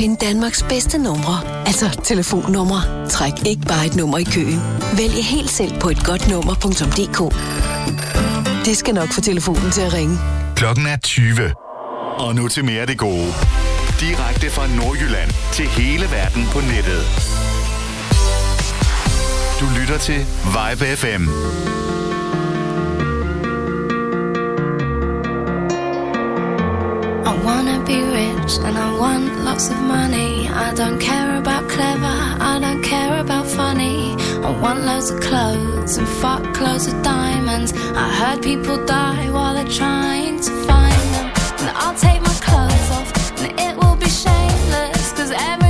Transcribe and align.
Find 0.00 0.16
Danmarks 0.16 0.62
bedste 0.62 0.98
numre, 0.98 1.66
altså 1.66 2.00
telefonnumre. 2.04 3.08
Træk 3.08 3.32
ikke 3.46 3.62
bare 3.62 3.86
et 3.86 3.96
nummer 3.96 4.18
i 4.18 4.24
køen. 4.24 4.60
Vælg 4.96 5.24
helt 5.24 5.50
selv 5.50 5.80
på 5.80 5.88
et 5.88 6.04
godt 6.04 6.28
nummer.dk. 6.30 7.20
Det 8.66 8.76
skal 8.76 8.94
nok 8.94 9.08
få 9.08 9.20
telefonen 9.20 9.70
til 9.70 9.80
at 9.80 9.92
ringe. 9.94 10.18
Klokken 10.56 10.86
er 10.86 10.96
20. 10.96 11.54
Og 12.18 12.34
nu 12.34 12.48
til 12.48 12.64
mere 12.64 12.80
af 12.80 12.86
det 12.86 12.98
gode. 12.98 13.32
Direkte 14.00 14.50
fra 14.50 14.66
Nordjylland 14.76 15.30
til 15.52 15.66
hele 15.66 16.04
verden 16.10 16.44
på 16.52 16.58
nettet. 16.60 17.02
Du 19.60 19.66
lytter 19.80 19.98
til 19.98 20.18
Vibe 20.56 20.96
FM. 20.96 21.24
Be 27.88 28.02
rich 28.02 28.52
and 28.66 28.76
I 28.76 28.90
want 28.98 29.26
lots 29.48 29.70
of 29.70 29.80
money. 29.80 30.46
I 30.48 30.74
don't 30.74 31.00
care 31.00 31.38
about 31.38 31.68
clever, 31.70 32.16
I 32.52 32.58
don't 32.60 32.82
care 32.82 33.18
about 33.18 33.46
funny. 33.46 34.14
I 34.46 34.50
want 34.62 34.80
loads 34.84 35.10
of 35.10 35.20
clothes 35.20 35.96
and 35.96 36.06
fuck 36.20 36.42
clothes 36.52 36.86
of 36.86 37.02
diamonds. 37.02 37.72
I 38.04 38.06
heard 38.20 38.42
people 38.42 38.76
die 38.84 39.30
while 39.30 39.54
they're 39.54 39.74
trying 39.82 40.36
to 40.46 40.52
find 40.68 41.02
them. 41.14 41.28
And 41.60 41.70
I'll 41.82 41.98
take 42.06 42.20
my 42.20 42.36
clothes 42.48 42.90
off 42.96 43.08
and 43.40 43.58
it 43.66 43.74
will 43.80 43.96
be 43.96 44.10
shameless. 44.24 45.12
Cause 45.12 45.30
everyone 45.30 45.67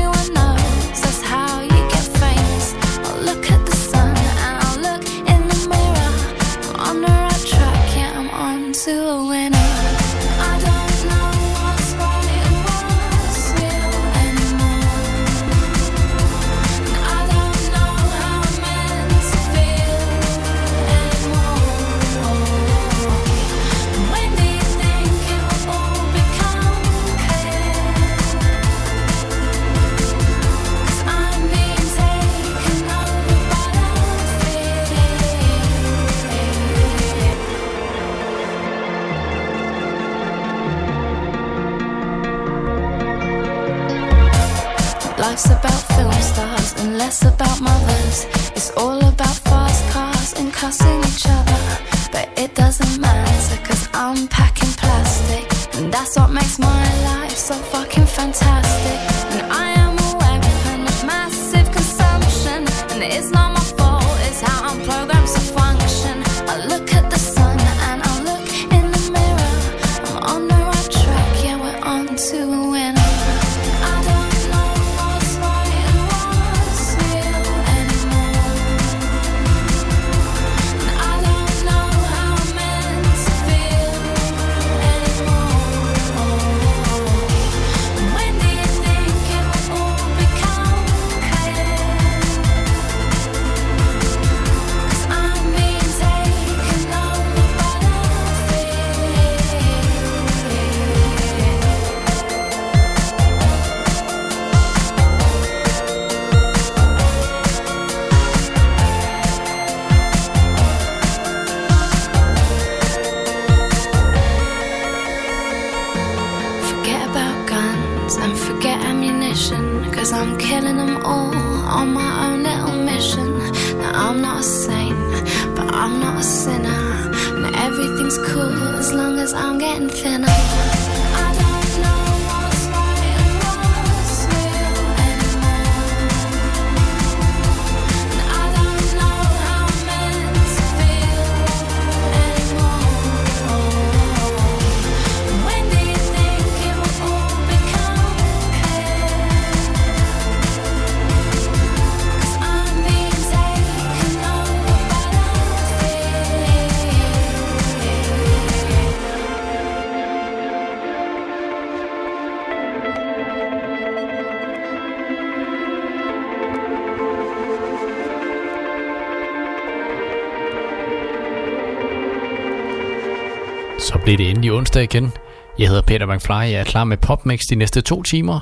Så 174.19 174.23
det 174.23 174.31
endelig 174.31 174.53
onsdag 174.53 174.83
igen. 174.83 175.13
Jeg 175.59 175.69
hedder 175.69 175.83
Peter 175.83 176.07
McFly, 176.07 176.33
jeg 176.33 176.53
er 176.53 176.65
klar 176.65 176.85
med 176.85 176.97
PopMix 176.97 177.41
de 177.51 177.55
næste 177.55 177.81
to 177.81 178.03
timer. 178.03 178.41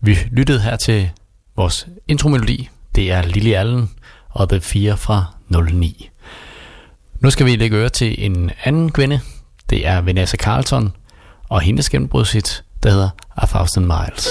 Vi 0.00 0.18
lyttede 0.30 0.60
her 0.60 0.76
til 0.76 1.10
vores 1.56 1.88
intromelodi. 2.08 2.68
Det 2.94 3.12
er 3.12 3.22
Lily 3.22 3.52
Allen 3.52 3.90
og 4.30 4.48
The 4.48 4.60
4 4.60 4.96
fra 4.96 5.24
09. 5.48 6.10
Nu 7.20 7.30
skal 7.30 7.46
vi 7.46 7.56
lægge 7.56 7.76
øre 7.76 7.88
til 7.88 8.24
en 8.26 8.50
anden 8.64 8.92
kvinde. 8.92 9.20
Det 9.70 9.86
er 9.86 10.00
Vanessa 10.00 10.36
Carlton 10.36 10.92
og 11.48 11.60
hendes 11.60 11.90
gennembrudshit, 11.90 12.64
der 12.82 12.90
hedder 12.90 13.08
A 13.36 13.46
Thousand 13.46 13.86
Miles. 13.86 14.28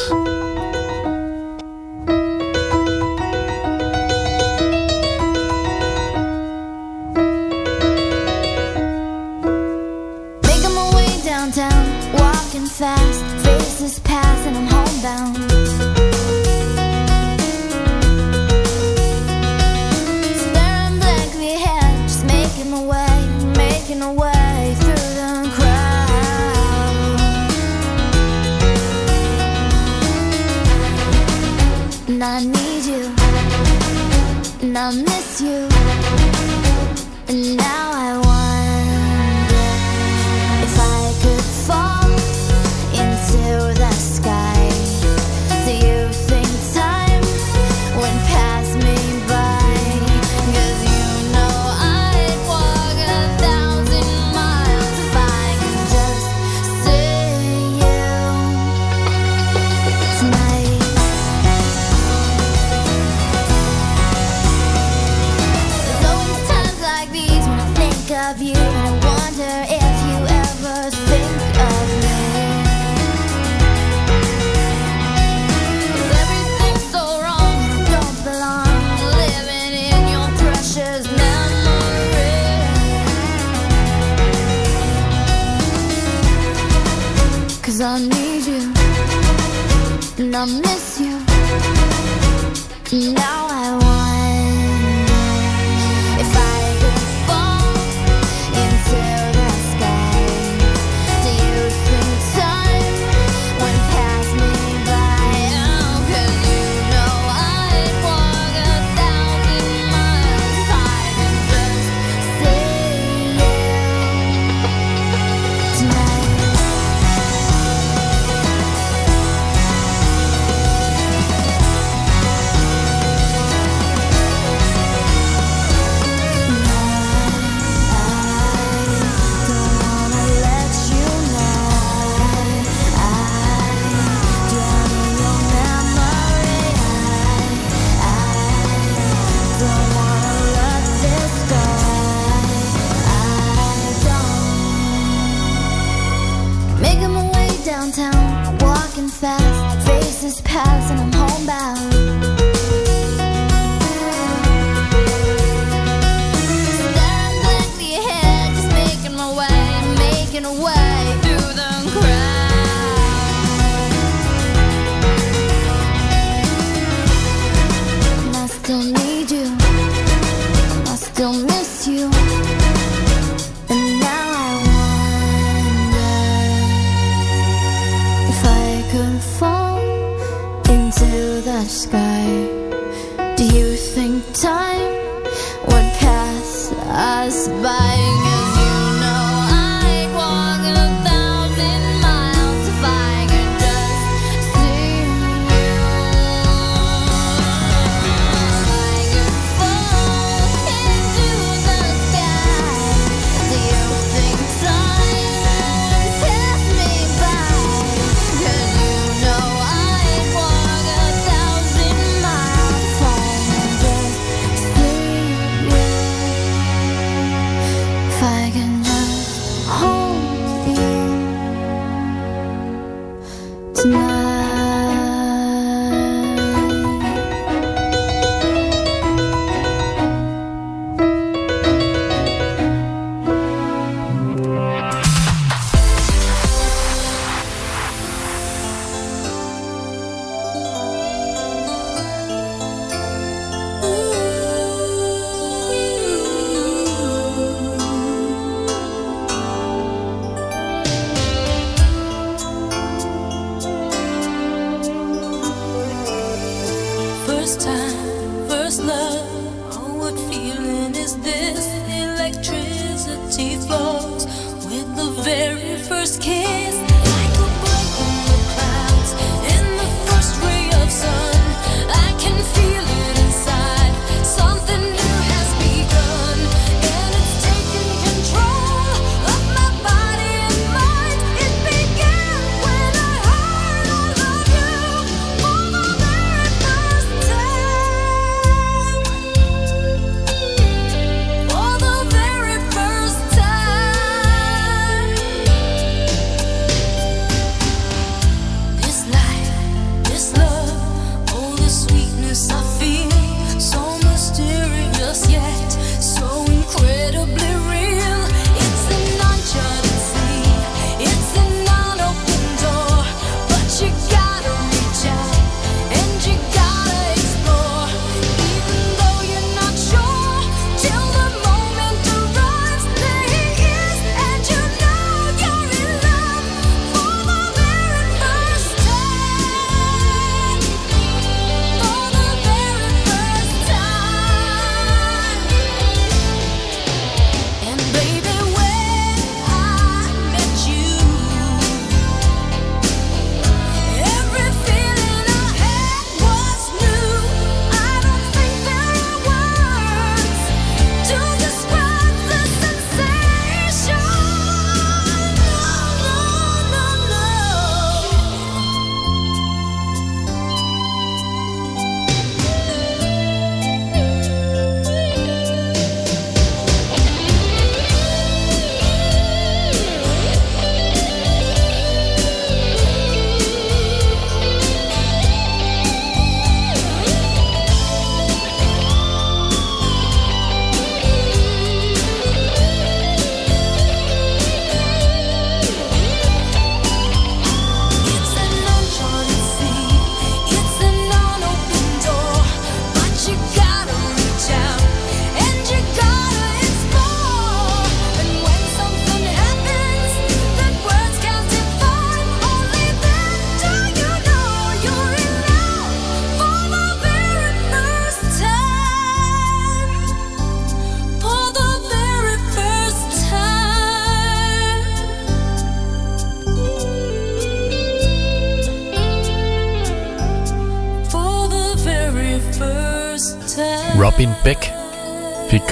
And 32.19 32.23
I 32.23 32.39
need 32.39 32.83
you, 32.83 33.13
and 34.63 34.75
I 34.75 34.91
miss 34.91 35.39
you, 35.39 35.69
and 37.27 37.61
I 37.61 37.76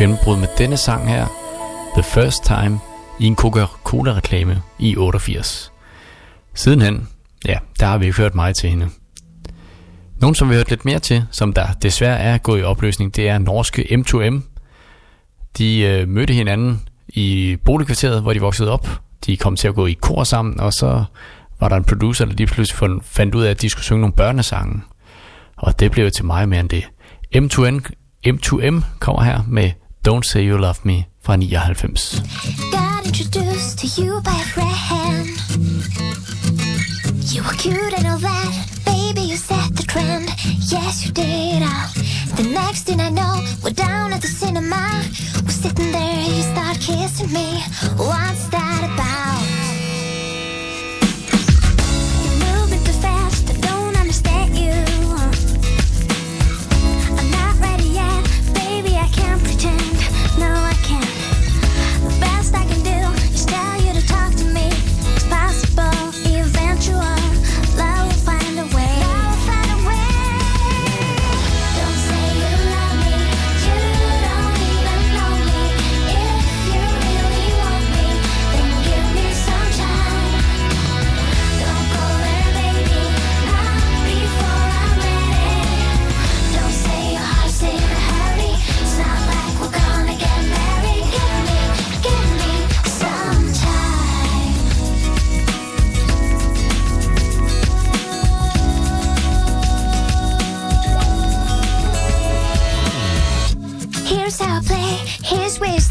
gennembrud 0.05 0.37
med 0.37 0.47
denne 0.57 0.77
sang 0.77 1.09
her, 1.09 1.27
The 1.93 2.03
First 2.03 2.43
Time, 2.43 2.79
i 3.19 3.25
en 3.25 3.35
Coca-Cola-reklame 3.35 4.61
i 4.79 4.97
88. 4.97 5.71
Sidenhen, 6.53 7.07
ja, 7.45 7.57
der 7.79 7.85
har 7.85 7.97
vi 7.97 8.05
ikke 8.05 8.17
hørt 8.17 8.35
meget 8.35 8.55
til 8.55 8.69
hende. 8.69 8.89
Nogen, 10.21 10.35
som 10.35 10.49
vi 10.49 10.53
har 10.53 10.59
hørt 10.59 10.69
lidt 10.69 10.85
mere 10.85 10.99
til, 10.99 11.25
som 11.31 11.53
der 11.53 11.67
desværre 11.73 12.19
er 12.19 12.37
gået 12.37 12.59
i 12.59 12.63
opløsning, 12.63 13.15
det 13.15 13.29
er 13.29 13.37
norske 13.37 13.81
M2M. 13.81 14.41
De 15.57 15.79
øh, 15.81 16.07
mødte 16.07 16.33
hinanden 16.33 16.81
i 17.07 17.57
boligkvarteret, 17.65 18.21
hvor 18.21 18.33
de 18.33 18.41
voksede 18.41 18.71
op. 18.71 18.87
De 19.25 19.37
kom 19.37 19.55
til 19.55 19.67
at 19.67 19.75
gå 19.75 19.85
i 19.85 19.93
kor 19.93 20.23
sammen, 20.23 20.59
og 20.59 20.73
så 20.73 21.03
var 21.59 21.69
der 21.69 21.75
en 21.75 21.83
producer, 21.83 22.25
der 22.25 22.33
lige 22.33 22.47
pludselig 22.47 22.77
fund- 22.77 23.01
fandt 23.03 23.35
ud 23.35 23.43
af, 23.43 23.49
at 23.49 23.61
de 23.61 23.69
skulle 23.69 23.85
synge 23.85 24.01
nogle 24.01 24.15
børnesange. 24.15 24.81
Og 25.57 25.79
det 25.79 25.91
blev 25.91 26.11
til 26.11 26.25
mig 26.25 26.49
mere 26.49 26.59
end 26.59 26.69
det. 26.69 26.87
M2M, 27.35 27.79
M2M 28.27 28.83
kommer 28.99 29.23
her 29.23 29.41
med 29.47 29.71
Don't 30.05 30.23
Say 30.23 30.43
You 30.43 30.59
Love 30.59 30.85
Me 30.85 31.07
fra 31.19 31.35
99. 31.35 32.21
Got 32.71 33.07
introduced 33.07 33.79
to 33.79 33.87
you 33.99 34.21
by 34.21 34.35
a 34.35 34.45
friend. 34.53 35.27
You 37.33 37.41
were 37.41 37.55
cute 37.57 37.91
and 37.97 38.05
all 38.05 38.19
that, 38.19 38.67
baby. 38.85 39.21
You 39.21 39.35
set 39.35 39.75
the 39.75 39.81
trend. 39.81 40.29
Yes, 40.69 41.07
you 41.07 41.11
did. 41.11 41.63
The 42.37 42.47
next 42.53 42.83
thing 42.83 42.99
I 42.99 43.09
know, 43.09 43.43
we're 43.63 43.71
down 43.71 44.13
at 44.13 44.21
the 44.21 44.27
cinema. 44.27 45.01
We're 45.43 45.49
sitting 45.49 45.91
there, 45.91 46.29
you 46.35 46.43
start 46.53 46.79
kissing 46.79 47.33
me. 47.33 47.63
What's 47.97 48.45
that 48.49 48.81
about? 48.93 49.44
Swish. 105.55 105.84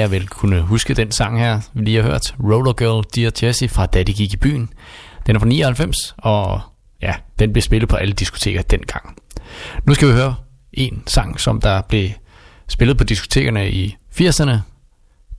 jeg 0.00 0.10
vil 0.10 0.28
kunne 0.28 0.60
huske 0.60 0.94
den 0.94 1.12
sang 1.12 1.38
her, 1.38 1.60
vi 1.72 1.84
lige 1.84 2.02
har 2.02 2.10
hørt. 2.10 2.34
Roller 2.42 2.72
Girl, 2.72 3.04
Dear 3.14 3.32
Jessie 3.42 3.68
fra 3.68 3.86
Da 3.86 4.02
de 4.02 4.12
gik 4.14 4.32
i 4.32 4.36
byen. 4.36 4.72
Den 5.26 5.36
er 5.36 5.40
fra 5.40 5.46
99, 5.46 5.96
og 6.18 6.60
ja, 7.02 7.14
den 7.38 7.52
blev 7.52 7.62
spillet 7.62 7.88
på 7.88 7.96
alle 7.96 8.14
diskoteker 8.14 8.62
dengang. 8.62 9.16
Nu 9.86 9.94
skal 9.94 10.08
vi 10.08 10.12
høre 10.12 10.34
en 10.72 11.02
sang, 11.06 11.40
som 11.40 11.60
der 11.60 11.82
blev 11.82 12.10
spillet 12.68 12.98
på 12.98 13.04
diskotekerne 13.04 13.70
i 13.70 13.96
80'erne. 14.20 14.56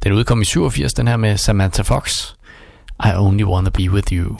Den 0.03 0.11
udkom 0.11 0.41
i 0.41 0.45
87, 0.45 0.93
den 0.93 1.07
her 1.07 1.17
med 1.17 1.37
Samantha 1.37 1.81
Fox. 1.81 2.33
I 3.05 3.09
only 3.15 3.43
wanna 3.43 3.69
be 3.69 3.91
with 3.91 4.13
you. 4.13 4.37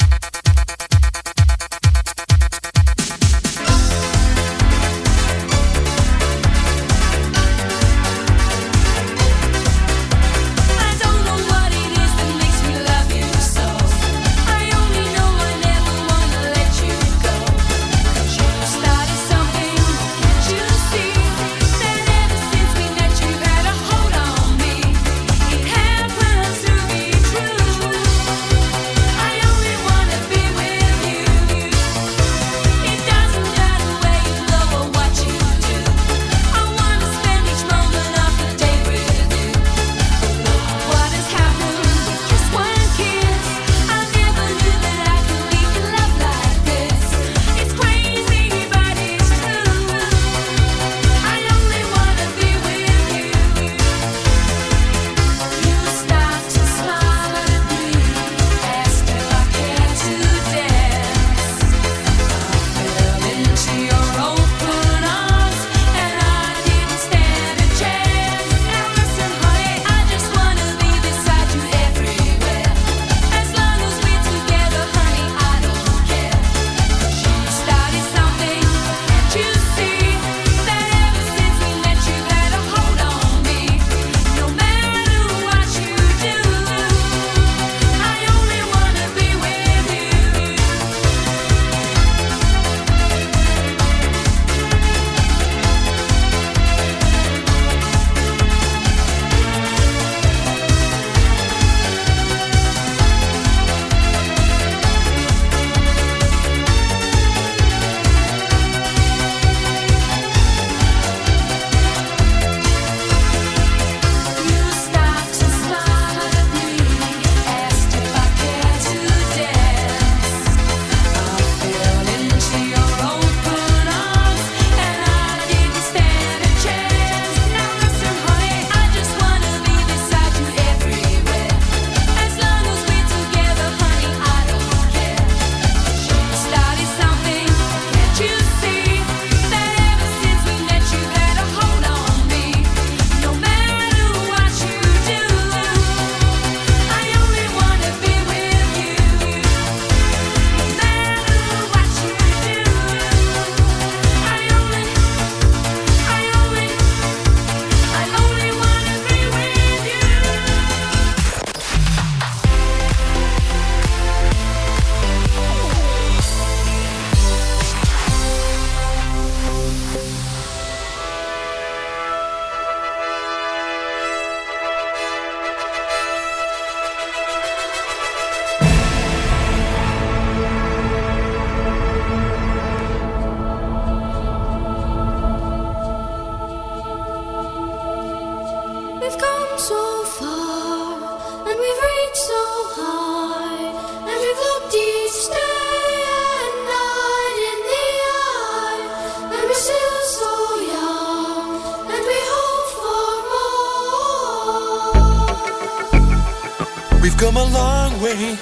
come 207.34 207.48
a 207.48 207.54
long 207.54 208.02
way, 208.02 208.38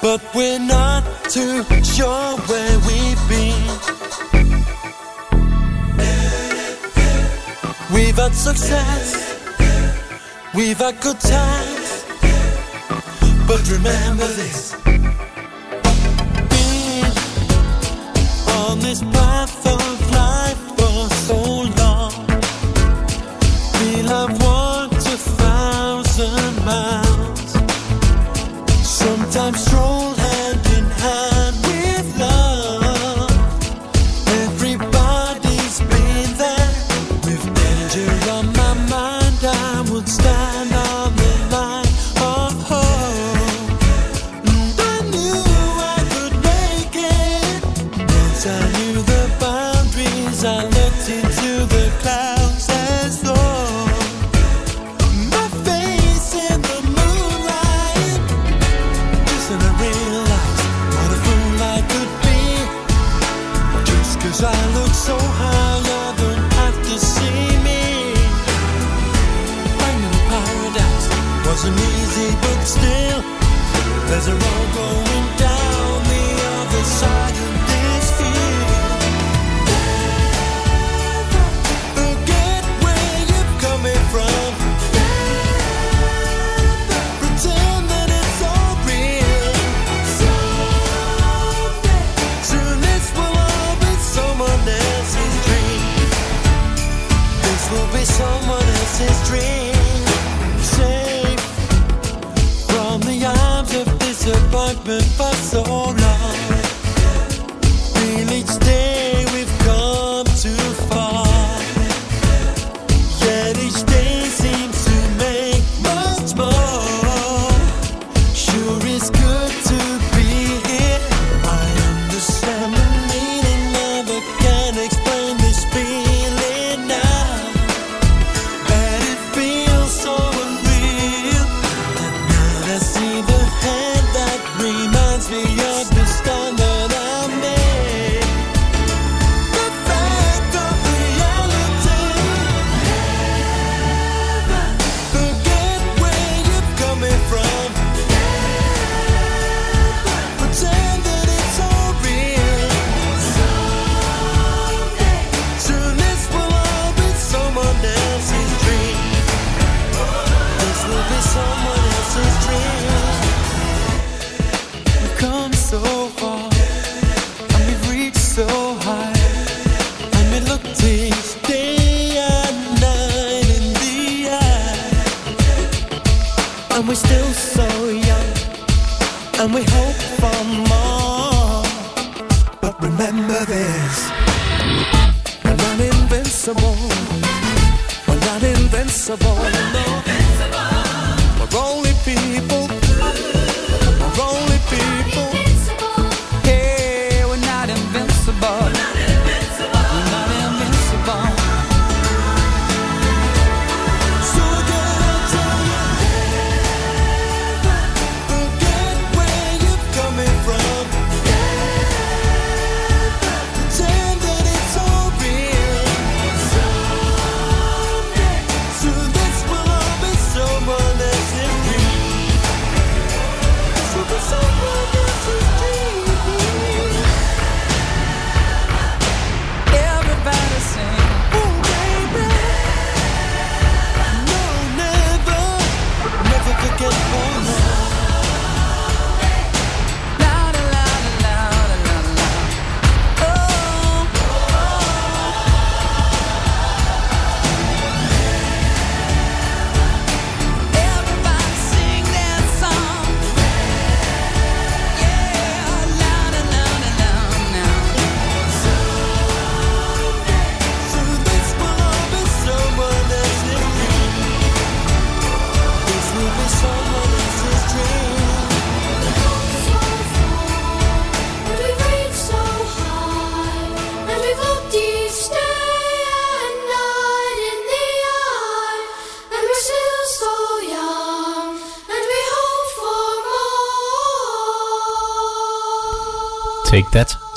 but 0.00 0.20
we're 0.34 0.58
not 0.58 1.02
too 1.24 1.64
sure 1.82 2.36
where 2.48 2.78
we've 2.88 3.28
been. 3.28 3.68
We've 7.92 8.16
had 8.16 8.34
success, 8.34 9.14
we've 10.54 10.78
had 10.78 11.00
good 11.00 11.20
times, 11.20 12.04
but 13.46 13.60
remember 13.70 14.26
this: 14.26 14.74
being 16.50 17.04
on 18.58 18.78
this 18.78 19.02
path. 19.02 19.31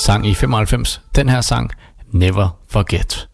sang 0.06 0.28
i 0.28 0.34
95, 0.34 1.02
den 1.16 1.30
her 1.30 1.42
sang 1.42 1.72
Never 2.12 2.60
Forget. 2.70 3.30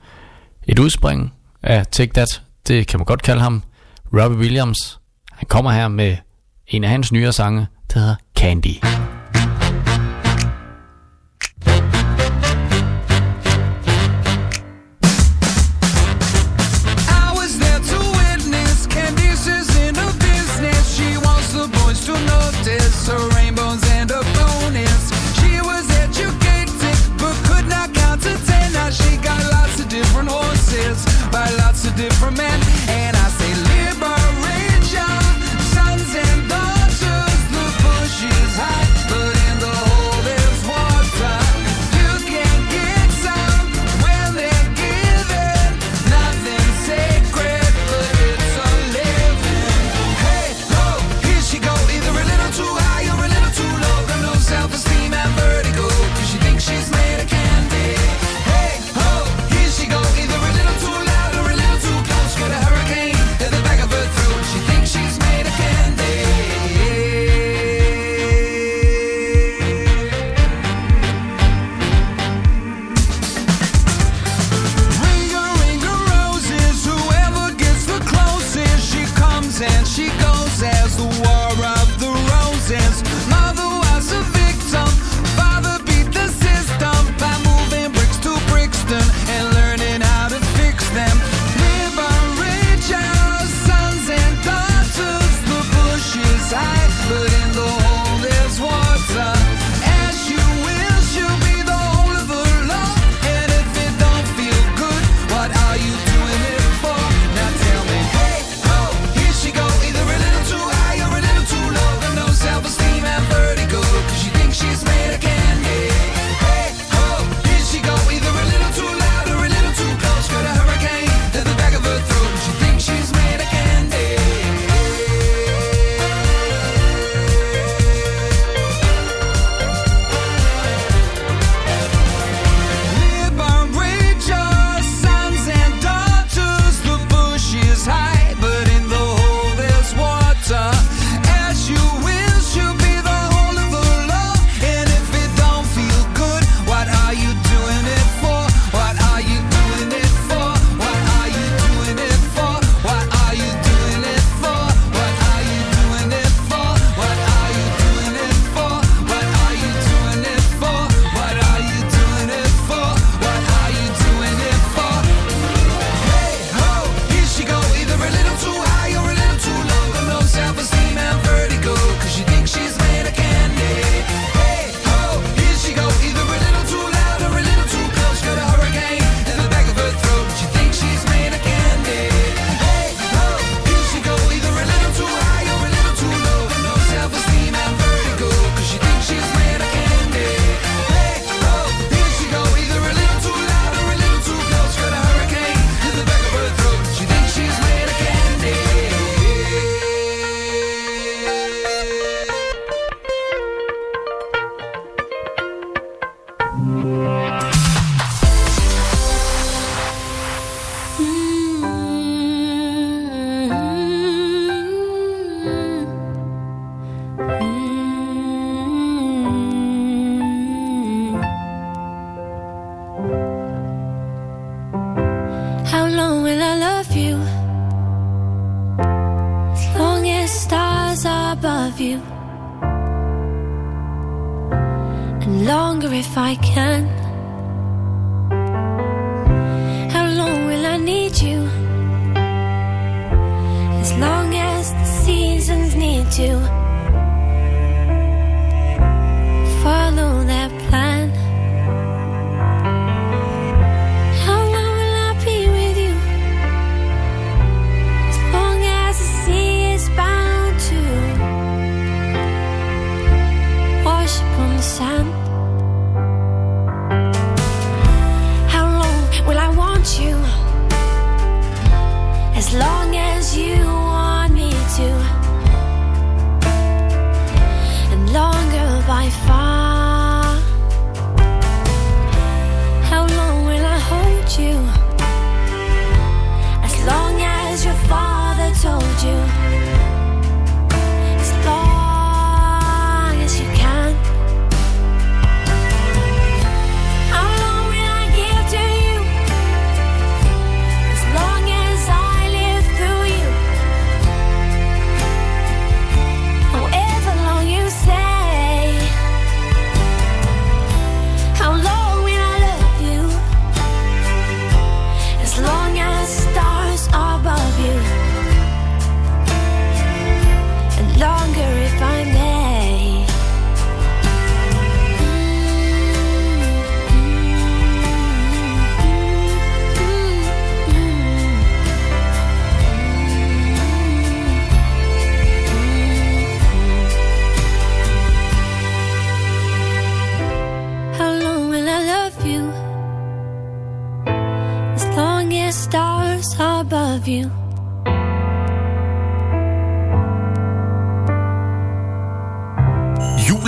Et 0.68 0.80
udspring 0.80 1.34
af 1.64 1.86
Take 1.88 2.14
That, 2.14 2.42
det 2.68 2.88
kan 2.88 3.00
man 3.00 3.06
godt 3.06 3.22
kalde 3.24 3.42
ham, 3.42 3.64
Robbie 4.14 4.40
Williams. 4.40 5.00
Han 5.32 5.48
kommer 5.48 5.72
her 5.72 5.88
med 5.88 6.18
en 6.68 6.84
af 6.84 6.90
hans 6.90 7.12
nyere 7.12 7.34
sange, 7.34 7.68
der 7.94 8.00
hedder 8.00 8.16
Candy. 8.38 9.01
and 32.90 33.16
I 33.18 33.21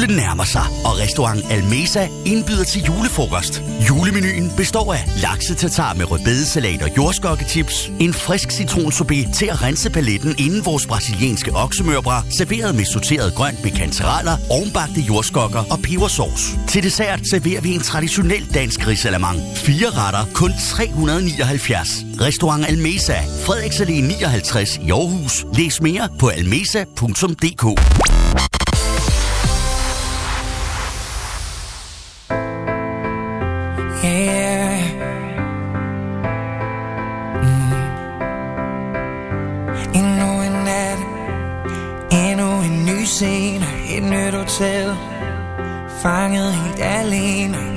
Julen 0.03 0.17
nærmer 0.17 0.43
sig, 0.43 0.65
og 0.85 0.99
restaurant 0.99 1.45
Almesa 1.51 2.07
indbyder 2.25 2.63
til 2.63 2.81
julefrokost. 2.83 3.61
Julemenuen 3.89 4.51
består 4.57 4.93
af 4.93 5.03
laksetatar 5.21 5.93
med 5.93 6.11
rødbedesalat 6.11 6.81
og 6.81 6.97
jordskokketips, 6.97 7.91
en 7.99 8.13
frisk 8.13 8.51
citronsorbet 8.51 9.27
til 9.33 9.45
at 9.45 9.61
rense 9.61 9.89
paletten 9.89 10.35
inden 10.37 10.65
vores 10.65 10.87
brasilianske 10.87 11.51
oksemørbra, 11.55 12.23
serveret 12.29 12.75
med 12.75 12.85
sorteret 12.85 13.35
grønt 13.35 13.63
med 13.63 13.71
kantereller, 13.71 14.37
ovenbagte 14.49 15.01
jordskokker 15.01 15.63
og 15.71 15.79
pebersauce. 15.79 16.59
Til 16.67 16.83
dessert 16.83 17.19
serverer 17.31 17.61
vi 17.61 17.75
en 17.75 17.81
traditionel 17.81 18.53
dansk 18.53 18.87
risalamang. 18.87 19.39
Fire 19.55 19.89
retter, 19.89 20.33
kun 20.33 20.51
379. 20.69 21.89
Restaurant 22.21 22.65
Almesa, 22.65 23.17
Frederiksallé 23.45 23.91
59 23.91 24.77
i 24.77 24.91
Aarhus. 24.91 25.45
Læs 25.53 25.81
mere 25.81 26.09
på 26.19 26.27
almesa.dk. 26.27 27.63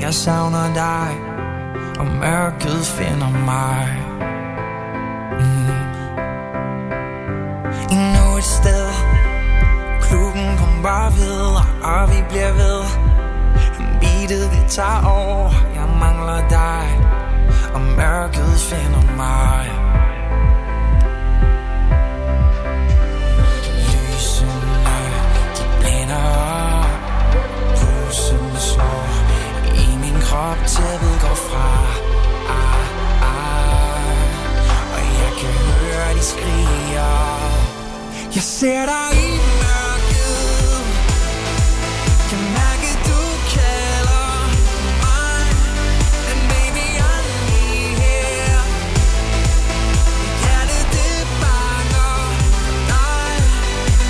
jeg 0.07 0.15
savner 0.15 0.75
dig, 0.75 1.09
og 1.99 2.07
mørket 2.07 2.87
finder 2.87 3.31
mig. 3.31 3.87
Mm. 5.41 5.87
Endnu 7.95 8.37
et 8.39 8.45
sted, 8.45 8.89
klubben 10.01 10.49
pumper 10.59 11.11
videre, 11.19 11.63
og 11.83 12.11
vi 12.11 12.25
bliver 12.29 12.53
ved. 12.53 12.83
Beatet 14.01 14.51
det 14.51 14.65
tager 14.69 15.05
over 15.07 15.51
Jeg 15.75 15.89
mangler 16.01 16.49
dig 16.49 16.87
Og 17.75 17.81
mørket 17.81 18.53
finder 18.71 19.17
mig 19.17 19.76
op, 30.51 30.59
min 30.59 30.69
Tæppet 30.75 31.17
går 31.25 31.37
fra 31.49 31.69
ah, 32.49 33.29
ah, 33.33 34.97
Og 34.97 35.03
jeg 35.21 35.33
kan 35.41 35.55
høre 35.69 36.15
de 36.17 36.23
skriger. 36.33 37.15
Jeg 38.35 38.43
ser 38.57 38.83
dig 38.93 39.09
i 39.27 39.31
mørket. 39.63 40.79
Kan 42.29 42.41
mærke 42.59 42.91
du 43.09 43.21
kalder 43.55 44.29
mig 45.03 45.47
Men 46.27 46.39
baby 46.51 46.85
jeg 47.01 47.19
er 47.19 48.63
Mit 50.21 50.35
hjerte 50.43 50.79
det 50.95 51.21
banker 51.43 52.17
for 52.89 53.39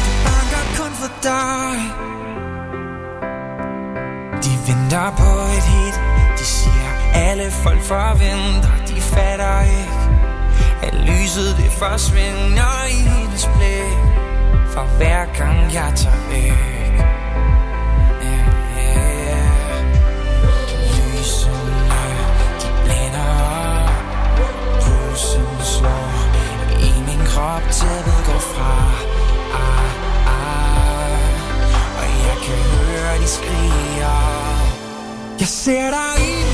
Det 0.06 0.16
banker 0.26 0.62
kun 0.76 0.92
for 1.00 1.12
dig. 1.28 1.76
De 4.44 4.52
venter 4.66 5.10
på 5.20 5.30
et 5.56 5.75
alle 7.26 7.50
folk 7.50 7.82
forventer 7.82 8.74
De 8.88 9.00
fatter 9.00 9.60
ikke 9.60 10.10
At 10.82 10.94
lyset 10.94 11.56
det 11.56 11.70
forsvinder 11.72 12.84
i 12.88 13.00
hendes 13.10 13.46
blik 13.54 13.98
For 14.72 14.84
hver 14.98 15.24
gang 15.38 15.74
jeg 15.74 15.92
tager 15.96 16.28
væk 16.30 16.52
Yeah, 18.22 18.46
yeah, 18.76 19.26
yeah. 19.26 19.46
Lysene, 20.94 22.10
de 22.60 22.68
blænder 22.84 23.88
Pulsen 24.82 25.48
slår 25.74 26.12
I 26.80 26.92
min 27.06 27.26
krop 27.26 27.62
Tæppet 27.70 28.20
går 28.26 28.42
fra. 28.52 28.74
Ah, 29.52 30.28
ah, 30.36 31.18
Og 31.98 32.06
jeg 32.26 32.36
kan 32.46 32.60
høre 32.72 33.18
de 33.22 33.28
skriger. 33.28 34.46
Jeg 35.40 35.48
ser 35.48 35.90
dig 35.90 36.24
i 36.28 36.45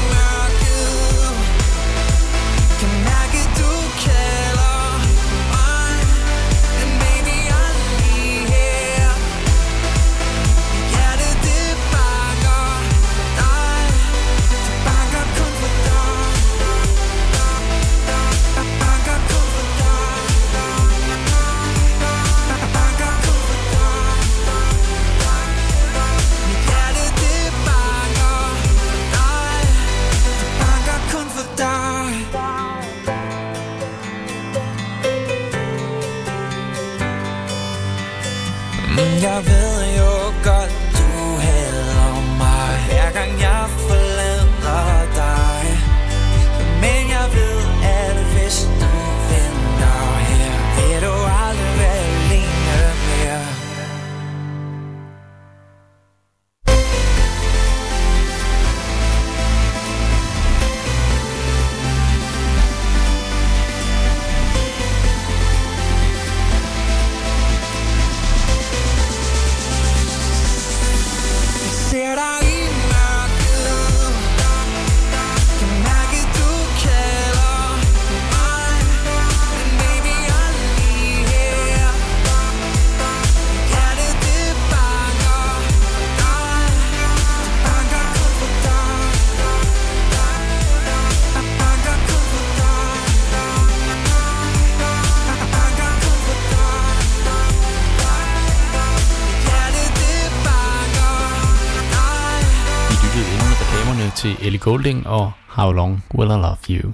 Golding 104.72 105.06
og 105.06 105.32
How 105.48 105.72
Long 105.72 106.04
Will 106.14 106.30
I 106.30 106.34
Love 106.34 106.56
You. 106.70 106.92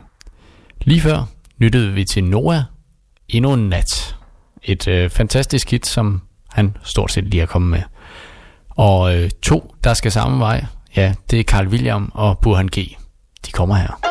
Lige 0.81 1.01
før 1.01 1.25
lyttede 1.59 1.93
vi 1.93 2.05
til 2.05 2.25
Noah 2.25 2.63
Endnu 3.29 3.53
en 3.53 3.69
nat. 3.69 4.17
Et 4.63 4.89
øh, 4.89 5.11
fantastisk 5.11 5.71
hit, 5.71 5.87
som 5.87 6.23
han 6.51 6.77
stort 6.83 7.13
set 7.13 7.25
lige 7.25 7.43
er 7.43 7.47
kommet 7.47 7.71
med. 7.71 7.83
Og 8.71 9.17
øh, 9.17 9.31
to, 9.43 9.75
der 9.85 9.95
skal 9.95 10.13
samme 10.13 10.39
vej, 10.39 10.65
ja, 10.97 11.15
det 11.31 11.41
er 11.41 11.45
Carl 11.45 11.69
William 11.69 12.11
og 12.15 12.39
Burhan 12.39 12.67
G. 12.67 12.77
De 13.47 13.53
kommer 13.53 13.75
her. 13.75 14.08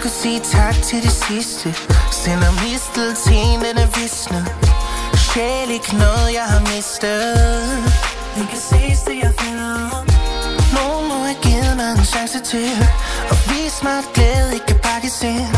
kunne 0.00 0.10
sige 0.10 0.40
tak 0.40 0.74
til 0.74 1.02
det 1.02 1.12
sidste. 1.12 1.74
Sender 2.10 2.52
mistelten, 2.64 3.60
den 3.64 3.76
er 3.84 3.90
visne 3.98 4.46
Sjæl 5.14 5.70
ikke 5.70 5.96
noget, 5.96 6.28
jeg 6.38 6.46
har 6.52 6.60
mistet. 6.60 7.32
Vi 8.36 8.44
kan 8.50 8.60
ses, 8.70 8.98
det 9.08 9.16
jeg 9.22 9.32
finder. 9.38 9.76
Nogen 10.78 11.08
må 11.08 11.14
have 11.28 11.40
givet 11.42 11.76
mig 11.76 11.90
en 11.98 12.04
chance 12.04 12.38
til 12.40 12.70
Og 13.30 13.36
vis 13.50 13.82
mig, 13.82 13.98
at 13.98 14.04
glæde 14.14 14.54
ikke 14.54 14.66
kan 14.66 14.78
pakkes 14.82 15.22
ind. 15.22 15.48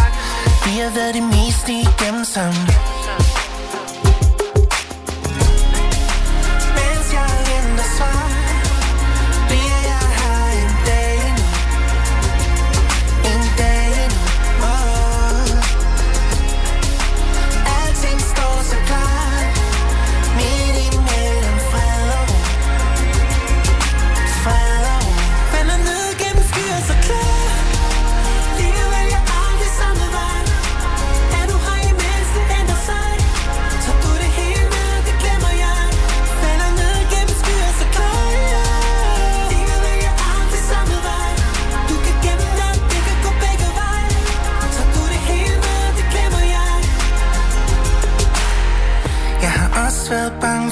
Vi 0.65 0.73
har 0.83 0.91
været 0.99 1.15
det 1.15 1.23
meste 1.23 1.73
igennem 1.73 2.25
sammen. 2.25 2.67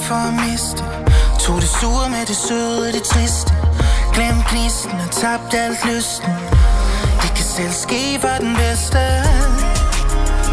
for 0.01 0.15
at 0.15 0.33
miste. 0.33 0.83
Tog 1.39 1.61
det 1.61 1.69
sure 1.69 2.09
med 2.09 2.25
det 2.25 2.35
søde, 2.35 2.91
det 2.93 3.03
triste. 3.03 3.53
Glem 4.13 4.37
gnisten 4.51 4.99
og 4.99 5.11
tabt 5.11 5.53
alt 5.53 5.85
lysten. 5.85 6.33
Det 7.21 7.31
kan 7.35 7.45
selv 7.45 7.71
ske 7.71 8.19
for 8.21 8.35
den 8.39 8.55
bedste. 8.55 8.99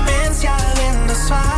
Mens 0.09 0.45
jeg 0.45 0.61
venter 0.79 1.15
svar. 1.29 1.58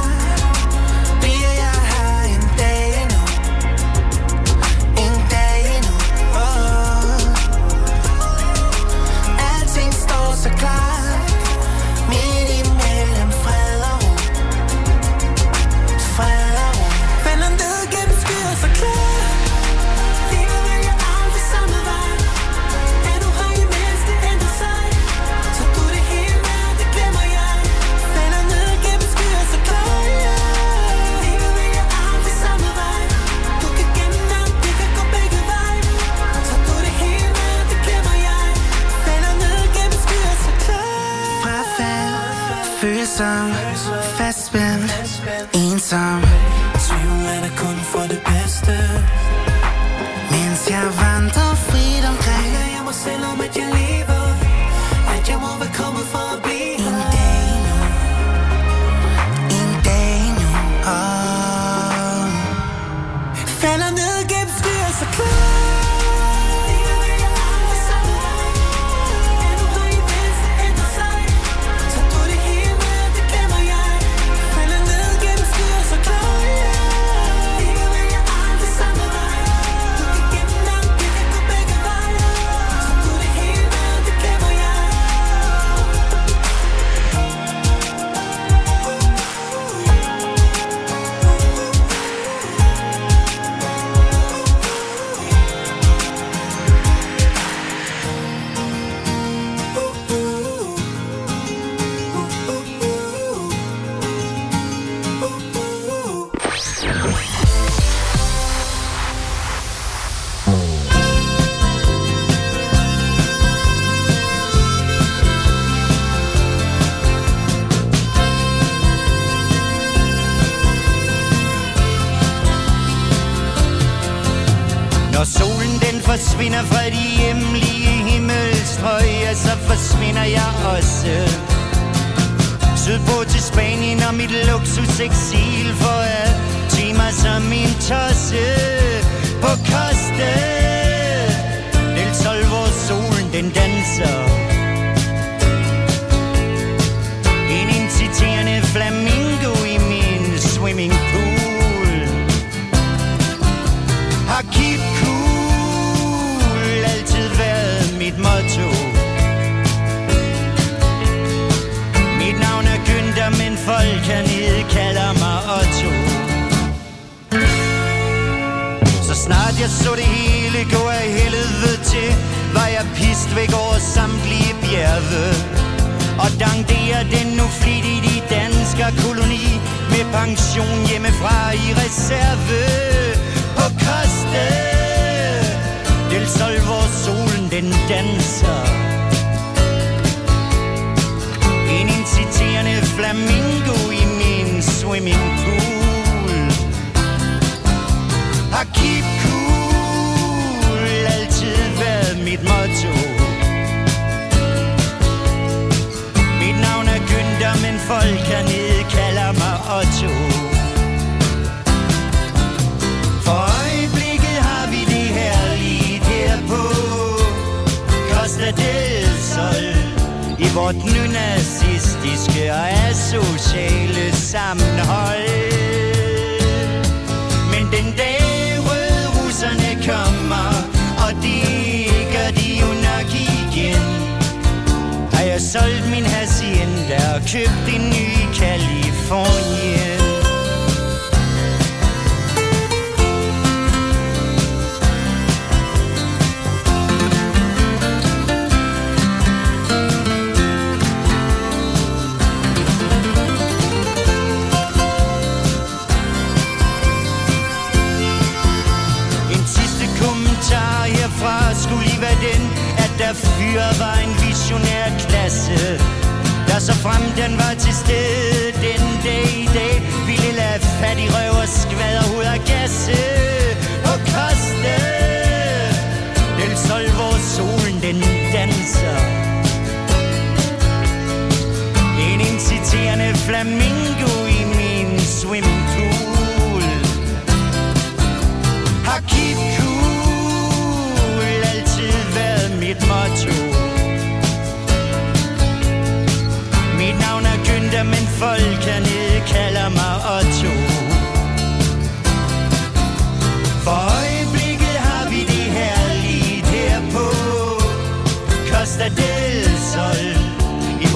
eenzaam, 43.21 43.53
vast 44.17 44.51
in 45.53 45.79
some. 45.79 46.30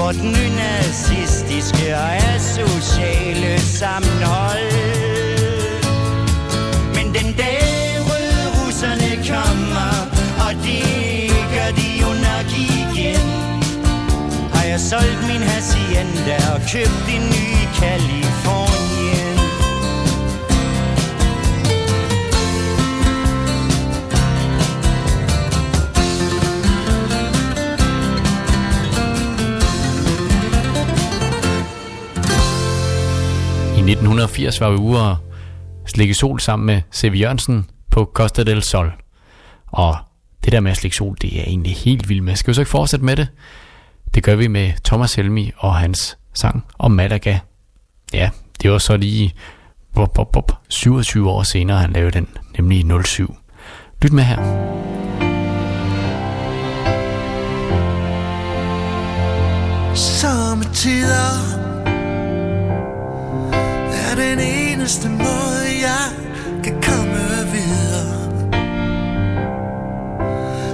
I 0.04 0.16
den 0.16 0.32
nynazistiske 0.32 1.96
og 1.96 2.16
asociale 2.16 3.60
sammenhold. 3.60 4.72
Men 6.94 7.06
den 7.14 7.32
dag 7.32 7.62
røde 8.08 8.44
russerne 8.58 9.10
kommer 9.28 9.92
Og 10.46 10.54
det 10.66 11.30
gør 11.54 11.70
de 11.80 11.88
jo 12.02 12.10
nok 12.28 12.48
igen 12.58 13.28
Har 14.54 14.64
jeg 14.64 14.80
solgt 14.80 15.22
min 15.26 15.42
hacienda 15.42 16.36
Og 16.54 16.60
købt 16.72 17.06
en 17.16 17.22
ny 17.22 17.48
Kalifornien 17.80 18.83
1980 34.04 34.60
var 34.60 34.70
vi 34.70 34.76
ude 34.76 35.10
og 35.10 35.16
slikke 35.86 36.14
sol 36.14 36.40
sammen 36.40 36.66
med 36.66 36.82
C.V. 36.92 37.14
Jørgensen 37.14 37.66
på 37.90 38.10
Costa 38.14 38.44
del 38.44 38.62
Sol. 38.62 38.92
Og 39.66 39.96
det 40.44 40.52
der 40.52 40.60
med 40.60 40.70
at 40.70 40.76
slikke 40.76 40.96
sol, 40.96 41.16
det 41.22 41.40
er 41.40 41.44
egentlig 41.44 41.76
helt 41.76 42.08
vildt 42.08 42.24
med. 42.24 42.36
Skal 42.36 42.50
vi 42.50 42.54
så 42.54 42.60
ikke 42.60 42.70
fortsætte 42.70 43.04
med 43.04 43.16
det? 43.16 43.28
Det 44.14 44.22
gør 44.22 44.36
vi 44.36 44.48
med 44.48 44.72
Thomas 44.84 45.14
Helmi 45.14 45.52
og 45.56 45.74
hans 45.76 46.18
sang 46.34 46.64
om 46.78 46.90
Malaga. 46.90 47.38
Ja, 48.12 48.30
det 48.62 48.70
var 48.70 48.78
så 48.78 48.96
lige 48.96 49.34
bop, 49.94 50.12
bop, 50.14 50.32
bop, 50.32 50.52
27 50.68 51.30
år 51.30 51.42
senere, 51.42 51.78
han 51.78 51.92
lavede 51.92 52.10
den, 52.10 52.28
nemlig 52.58 53.04
07. 53.04 53.36
Lyt 54.02 54.12
med 54.12 54.24
her. 54.24 54.36
Sommetider 59.94 61.63
er 64.14 64.28
den 64.30 64.40
eneste 64.40 65.08
måde, 65.08 65.66
jeg 65.82 66.06
kan 66.64 66.82
komme 66.82 67.20
videre. 67.52 68.14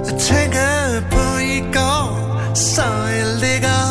Jeg 0.07 0.19
tænker 0.19 1.01
på 1.11 1.39
i 1.39 1.61
går, 1.73 2.55
så 2.55 2.83
jeg 3.19 3.27
ligger 3.41 3.83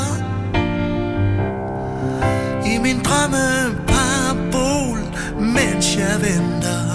i 2.65 2.77
min 2.77 3.03
drømme 3.03 3.75
parabol, 3.87 4.99
mens 5.39 5.97
jeg 5.97 6.15
venter 6.21 6.85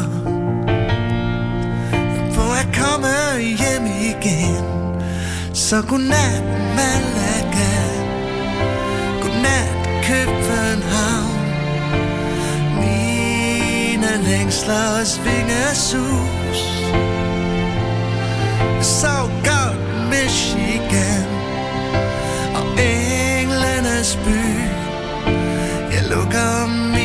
på 2.34 2.42
at 2.61 2.68
komme 2.80 3.38
hjem 3.40 3.86
igen. 3.86 4.64
Så 5.55 5.82
godnat, 5.88 6.44
Malaga. 6.76 7.74
Godnat, 9.22 10.05
København. 10.05 11.34
Mine 14.24 14.36
længsler 14.36 15.04
svinger 15.04 15.74
sus. 15.74 16.60
Så 18.82 19.16
godt 19.44 20.08
Michigan 20.10 21.26
og 22.54 22.66
englenes 22.80 24.18
by. 24.24 24.44
Jeg 25.94 26.04
lukker 26.10 26.66
min 26.66 27.03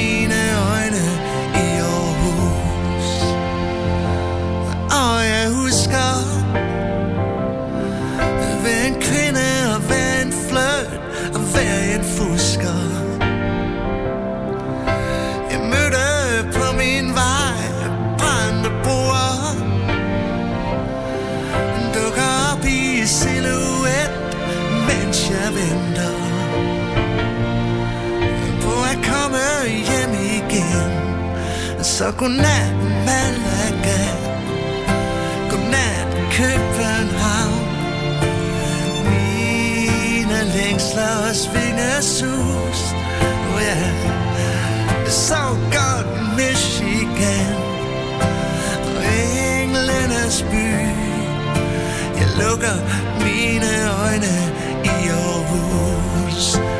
Så 32.00 32.12
godnat 32.18 32.76
Malaga. 33.06 34.02
Godnat 35.50 36.08
København. 36.32 37.66
Mine 39.10 40.43
længsler 40.56 41.34
svinger 41.34 42.02
sus 42.02 42.93
Oh 43.56 43.62
ja. 43.62 43.91
Så 45.08 45.58
godt 45.72 46.36
Michigan. 46.38 47.56
Og 48.95 49.04
englenes 49.62 50.41
by. 50.52 50.72
Jeg 52.20 52.30
lukker 52.41 52.78
mine 53.24 53.72
øjne 54.04 54.36
i 54.84 54.88
i 55.06 55.10
Aarhus. 55.10 56.79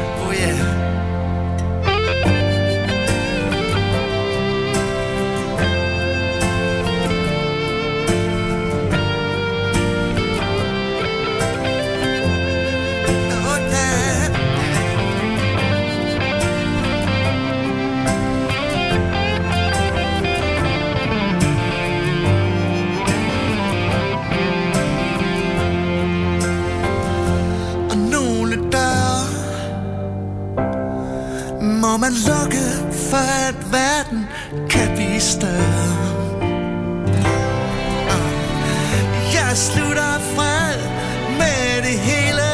Man 32.00 32.14
lukke 32.14 32.66
for 33.10 33.28
at 33.48 33.56
verden 33.72 34.28
kan 34.70 34.96
blive 34.96 35.20
større 35.20 36.42
ah, 38.16 38.30
Jeg 39.34 39.58
slutter 39.58 40.20
fred 40.36 40.80
med 41.38 41.82
det 41.88 42.00
hele. 42.00 42.50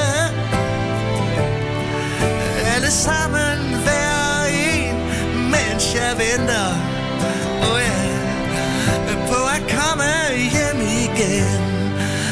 Alle 2.76 2.92
sammen 2.92 3.58
hver 3.84 4.46
en 4.46 4.96
Mens 5.52 5.96
jeg 5.96 6.12
venter. 6.18 6.70
Oh 7.62 7.80
yeah. 7.80 9.28
På 9.30 9.40
at 9.56 9.64
komme 9.78 10.12
hjem 10.54 10.82
igen. 10.82 11.62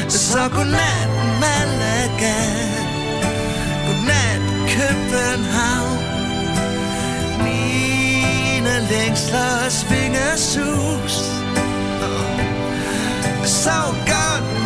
Så 0.08 0.38
godnat 0.54 1.08
Malaga. 1.40 2.38
Godnat 3.86 4.42
København. 4.68 5.93
Mine 9.14 9.20
længslers 9.20 9.86
vingesus 9.90 11.14
Sov 13.44 13.94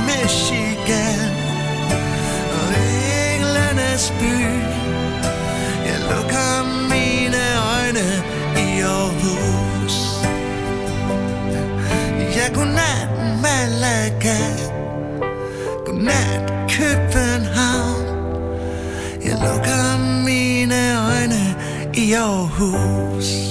Michigan. 0.06 1.30
Og 2.52 2.68
englenes 3.34 4.12
by. 4.20 4.38
Jeg 5.86 5.98
lukker 6.10 6.88
mine 6.90 7.42
øjne 7.74 8.06
i 8.56 8.80
Aarhus. 8.80 9.96
Ja, 12.36 12.54
godnat 12.54 13.08
Malaga. 13.42 14.38
Godnat 15.86 16.52
København. 16.68 18.06
Jeg 19.24 19.38
lukker 19.44 19.98
mine 20.24 21.06
øjne 21.08 21.56
i 21.94 22.12
Aarhus. 22.12 23.47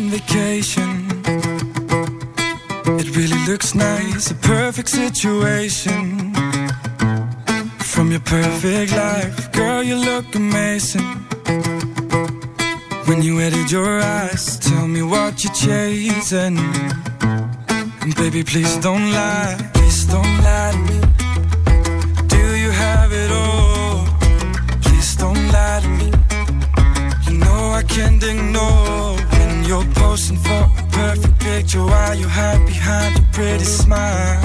On 0.00 0.08
vacation. 0.10 0.90
It 3.00 3.08
really 3.16 3.40
looks 3.46 3.74
nice, 3.74 4.30
a 4.30 4.34
perfect 4.34 4.88
situation. 4.88 6.32
From 7.92 8.10
your 8.10 8.20
perfect 8.20 8.92
life, 8.92 9.52
girl, 9.52 9.82
you 9.82 9.96
look 9.96 10.34
amazing. 10.34 11.10
When 13.08 13.22
you 13.22 13.40
edit 13.40 13.70
your 13.70 14.00
eyes, 14.00 14.58
tell 14.58 14.86
me 14.86 15.02
what 15.02 15.44
you're 15.44 15.54
chasing. 15.54 16.58
And 18.02 18.14
baby, 18.16 18.42
please 18.44 18.76
don't 18.78 19.12
lie, 19.12 19.56
please 19.74 20.04
don't 20.06 20.36
lie 20.48 20.72
to 20.72 20.80
me. 20.88 20.98
Do 22.34 22.42
you 22.62 22.70
have 22.70 23.12
it 23.12 23.30
all? 23.30 24.06
Please 24.82 25.16
don't 25.16 25.44
lie 25.56 25.80
to 25.84 25.88
me. 26.00 26.08
You 27.26 27.38
know 27.44 27.60
I 27.80 27.82
can't 27.82 28.22
ignore 28.22 29.09
you're 29.70 29.94
posing 29.94 30.36
for 30.36 30.64
a 30.80 30.84
perfect 30.90 31.38
picture 31.38 31.84
while 31.84 32.16
you 32.16 32.26
hide 32.26 32.66
behind 32.66 33.16
a 33.16 33.22
pretty 33.32 33.62
smile. 33.62 34.42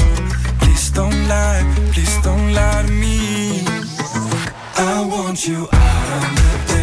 Please 0.62 0.92
don't 0.92 1.28
lie, 1.28 1.64
please 1.94 2.16
don't 2.22 2.54
lie 2.54 2.84
to 2.86 2.92
me. 2.92 3.64
I 4.78 5.04
want 5.14 5.48
you 5.48 5.68
out 5.72 6.10
on 6.18 6.36
the 6.36 6.75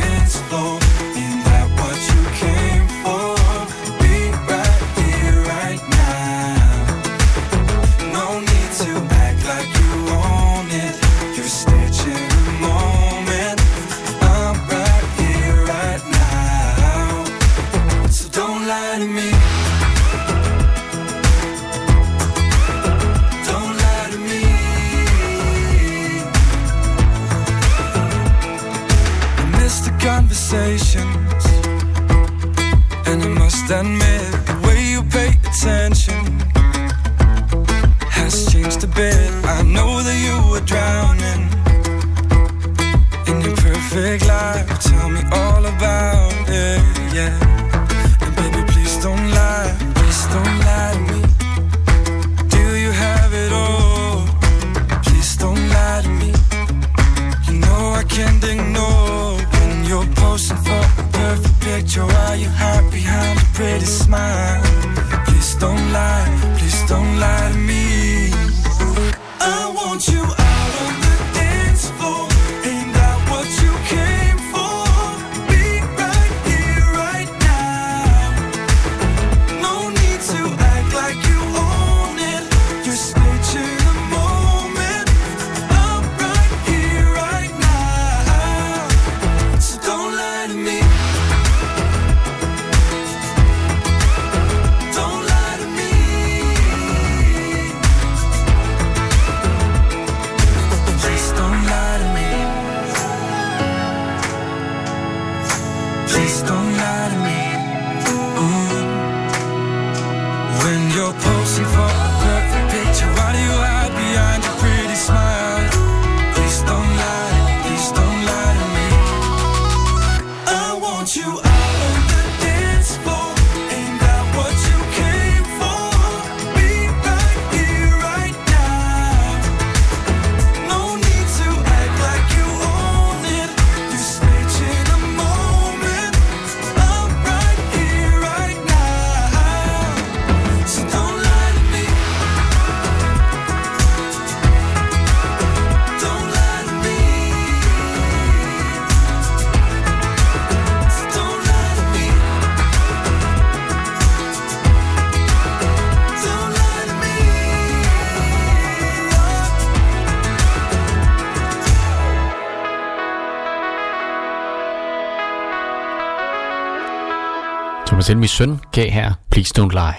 Selv 168.13 168.19
min 168.19 168.29
søn 168.29 168.61
gav 168.73 168.91
her 168.91 169.13
Please 169.31 169.55
Don't 169.59 169.71
Lie. 169.71 169.95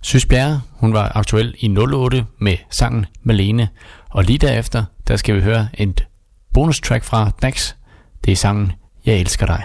Sys 0.00 0.26
Bjerre, 0.26 0.60
hun 0.72 0.92
var 0.92 1.12
aktuel 1.14 1.54
i 1.58 1.76
08 1.78 2.26
med 2.38 2.56
sangen 2.70 3.06
Malene, 3.22 3.68
og 4.10 4.24
lige 4.24 4.38
derefter, 4.38 4.84
der 5.08 5.16
skal 5.16 5.34
vi 5.34 5.40
høre 5.40 5.68
et 5.74 6.06
bonustrack 6.54 7.04
fra 7.04 7.30
Dax. 7.42 7.74
Det 8.24 8.32
er 8.32 8.36
sangen 8.36 8.72
Jeg 9.06 9.14
elsker 9.20 9.46
dig. 9.46 9.62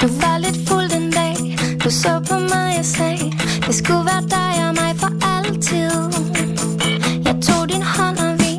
Du 0.00 0.06
var 0.20 0.38
lidt 0.38 0.68
fuld 0.68 0.88
den 0.90 1.12
dag, 1.12 1.36
du 1.84 1.90
så 1.90 2.24
på 2.30 2.38
mig 2.38 2.78
og 2.78 2.84
sagde, 2.84 3.32
det 3.66 3.74
skulle 3.74 4.04
være 4.10 4.22
dig 4.36 4.68
og 4.68 4.74
mig 4.74 4.96
for 4.96 5.10
altid. 5.34 5.90
Jeg 7.24 7.42
tog 7.42 7.68
din 7.68 7.82
hånd 7.82 8.18
og 8.18 8.32
vi 8.38 8.52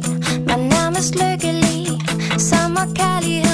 var 0.50 0.58
nærmest 0.58 1.16
lykke 1.16 1.49
Kelly 2.88 3.49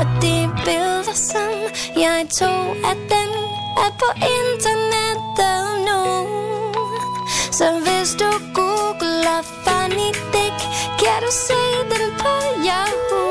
Og 0.00 0.06
det 0.06 0.50
billeder, 0.64 1.14
som 1.14 1.50
jeg 1.96 2.26
tog 2.38 2.76
af 2.90 2.96
den 3.12 3.30
Er 3.84 3.90
på 3.98 4.08
internettet 4.38 5.62
nu. 5.86 6.02
Så 7.52 7.66
hvis 7.84 8.10
du 8.20 8.30
googler 8.54 9.42
Fanny 9.64 10.10
Dick 10.32 10.58
Kan 11.00 11.22
du 11.22 11.30
se 11.30 11.60
den 11.90 12.10
på 12.18 12.32
Yahoo. 12.66 13.29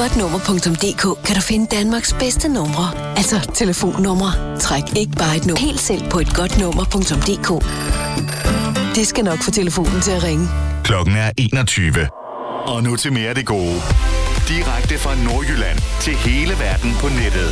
godnummer.dk 0.00 1.26
kan 1.26 1.34
du 1.36 1.40
finde 1.40 1.66
Danmarks 1.76 2.12
bedste 2.12 2.48
numre. 2.48 2.86
Altså 3.16 3.50
telefonnumre. 3.54 4.58
Træk 4.58 4.82
ikke 4.96 5.12
bare 5.12 5.36
et 5.36 5.46
nummer 5.46 5.60
helt 5.60 5.80
selv 5.80 6.02
på 6.10 6.18
et 6.18 6.34
godnummer.dk. 6.34 7.48
Det 8.96 9.06
skal 9.06 9.24
nok 9.24 9.38
få 9.38 9.50
telefonen 9.50 10.00
til 10.00 10.10
at 10.10 10.22
ringe. 10.24 10.48
Klokken 10.84 11.16
er 11.16 11.30
21. 11.38 11.92
Og 12.66 12.82
nu 12.82 12.96
til 12.96 13.12
mere 13.12 13.34
det 13.34 13.46
gode. 13.46 13.76
Direkte 14.48 14.98
fra 14.98 15.14
Nordjylland 15.24 15.78
til 16.00 16.14
hele 16.14 16.52
verden 16.58 16.92
på 17.00 17.08
nettet. 17.08 17.50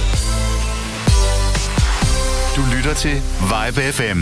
Du 2.56 2.62
lytter 2.76 2.94
til 2.94 3.14
Vibe 3.50 3.92
FM. 3.92 4.20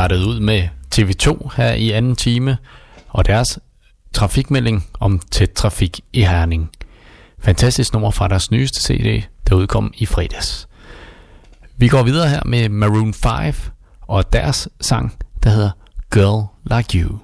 Startede 0.00 0.26
ud 0.26 0.40
med 0.40 0.68
TV2 0.94 1.50
her 1.56 1.72
i 1.72 1.90
anden 1.90 2.16
time, 2.16 2.56
og 3.08 3.26
deres 3.26 3.58
trafikmelding 4.14 4.86
om 5.00 5.20
tæt 5.30 5.50
trafik 5.50 6.00
i 6.12 6.22
Herning. 6.22 6.70
Fantastisk 7.38 7.92
nummer 7.92 8.10
fra 8.10 8.28
deres 8.28 8.50
nyeste 8.50 8.82
CD, 8.82 9.22
der 9.48 9.54
udkom 9.54 9.92
i 9.96 10.06
fredags. 10.06 10.68
Vi 11.76 11.88
går 11.88 12.02
videre 12.02 12.28
her 12.28 12.40
med 12.44 12.68
Maroon 12.68 13.14
5 13.14 13.54
og 14.00 14.32
deres 14.32 14.68
sang, 14.80 15.14
der 15.42 15.50
hedder 15.50 15.70
Girl 16.10 16.46
Like 16.76 16.98
You. 16.98 17.18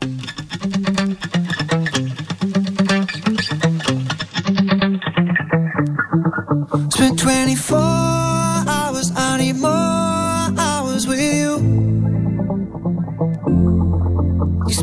Spent 6.91 7.20
24 7.20 8.15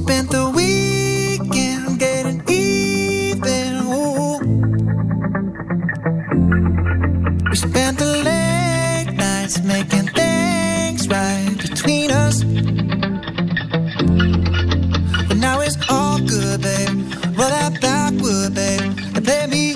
spent 0.04 0.30
the 0.32 0.50
weekend 0.60 1.98
getting 1.98 2.42
even. 2.50 3.70
Ooh. 3.88 4.38
We 7.50 7.56
spent 7.56 8.00
the 8.00 8.12
late 8.30 9.16
nights 9.16 9.62
making 9.64 10.08
things 10.20 11.08
right 11.08 11.56
between 11.58 12.12
us. 12.12 12.44
But 15.28 15.38
now 15.38 15.62
it's 15.62 15.78
all 15.90 16.20
good, 16.20 16.62
babe. 16.62 16.90
Roll 17.38 17.52
that 17.58 17.80
backward, 17.80 18.56
babe, 18.56 18.82
and 19.16 19.24
play 19.24 19.48
me 19.48 19.73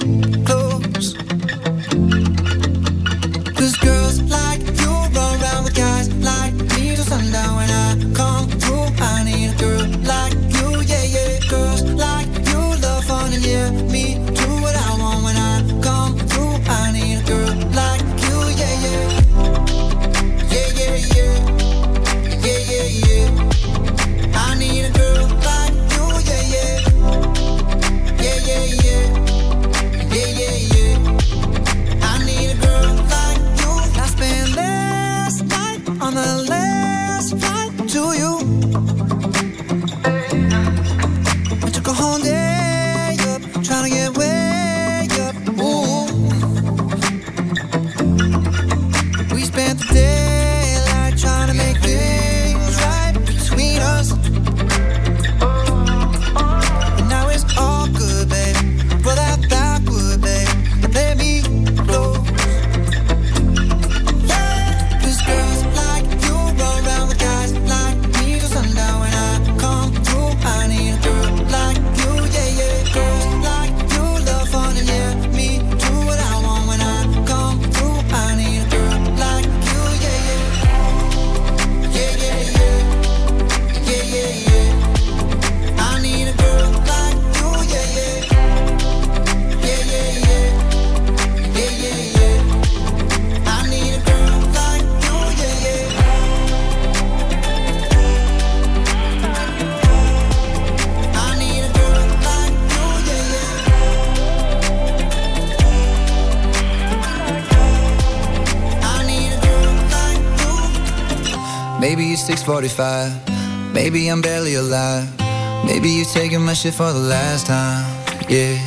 645. 112.28 113.74
Maybe 113.74 114.10
I'm 114.10 114.22
barely 114.22 114.56
alive. 114.56 115.08
Maybe 115.66 115.88
you're 115.88 116.12
taking 116.14 116.42
my 116.42 116.52
shit 116.52 116.74
for 116.74 116.92
the 116.92 117.00
last 117.00 117.48
time. 117.48 117.86
Yeah. 118.28 118.60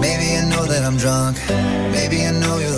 Maybe 0.00 0.34
I 0.40 0.48
know 0.48 0.64
that 0.64 0.82
I'm 0.82 0.96
drunk. 0.96 1.36
Maybe 1.92 2.24
I 2.24 2.30
know 2.30 2.56
you're 2.56 2.69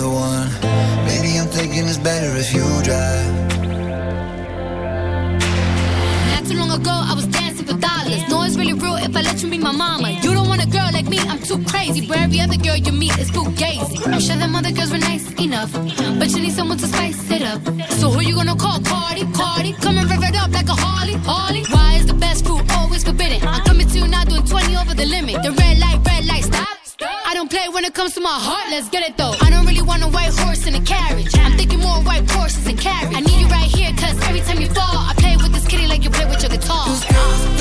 Where 12.13 12.25
every 12.25 12.41
other 12.41 12.59
girl 12.59 12.77
you 12.77 12.93
meet 12.93 13.17
is 13.17 13.31
fugazi. 13.31 13.97
I'm 14.07 14.21
sure 14.21 14.37
them 14.37 14.55
other 14.55 14.71
girls 14.71 14.93
were 14.93 14.99
nice 14.99 15.25
enough, 15.41 15.73
but 15.73 16.29
you 16.29 16.41
need 16.45 16.53
someone 16.53 16.77
to 16.77 16.87
spice 16.87 17.31
it 17.31 17.41
up. 17.41 17.63
So 17.99 18.11
who 18.11 18.21
you 18.21 18.35
gonna 18.35 18.55
call? 18.55 18.81
Cardi, 18.85 19.25
Cardi. 19.33 19.73
Come 19.81 19.97
and 19.97 20.11
rev 20.11 20.23
it 20.23 20.37
up 20.37 20.51
like 20.53 20.69
a 20.69 20.77
Harley, 20.77 21.15
Harley. 21.25 21.65
Why 21.73 21.95
is 21.95 22.05
the 22.05 22.13
best 22.13 22.45
food 22.45 22.71
always 22.73 23.03
forbidden? 23.03 23.41
I'm 23.49 23.65
coming 23.65 23.89
to 23.89 23.99
you 23.99 24.09
now 24.09 24.25
doing 24.25 24.45
20 24.45 24.77
over 24.77 24.93
the 24.93 25.07
limit. 25.07 25.43
The 25.43 25.53
red 25.53 25.79
light, 25.79 26.01
red 26.05 26.27
light, 26.27 26.45
stop. 26.45 26.77
I 27.01 27.33
don't 27.33 27.51
play 27.51 27.67
when 27.71 27.87
it 27.87 27.95
comes 27.95 28.13
to 28.17 28.21
my 28.21 28.37
heart, 28.47 28.67
let's 28.71 28.91
get 28.91 29.09
it 29.09 29.17
though. 29.17 29.35
I 29.41 29.49
don't 29.49 29.65
really 29.65 29.81
want 29.81 30.03
a 30.03 30.09
white 30.09 30.35
horse 30.41 30.67
in 30.67 30.75
a 30.75 30.83
carriage. 30.83 31.33
I'm 31.39 31.57
thinking 31.57 31.81
more 31.81 32.03
white 32.05 32.31
horses 32.31 32.67
and 32.67 32.79
carriage. 32.79 33.17
I 33.17 33.21
need 33.21 33.41
you 33.41 33.49
right 33.49 33.71
here, 33.79 33.91
cause 33.97 34.21
every 34.29 34.43
time 34.43 34.61
you 34.61 34.69
fall, 34.69 34.99
I 35.11 35.15
play 35.17 35.37
with 35.39 35.53
this 35.55 35.67
kitty 35.67 35.87
like 35.87 36.05
you 36.05 36.11
play 36.11 36.27
with 36.27 36.43
your 36.43 36.51
guitar. 36.51 37.52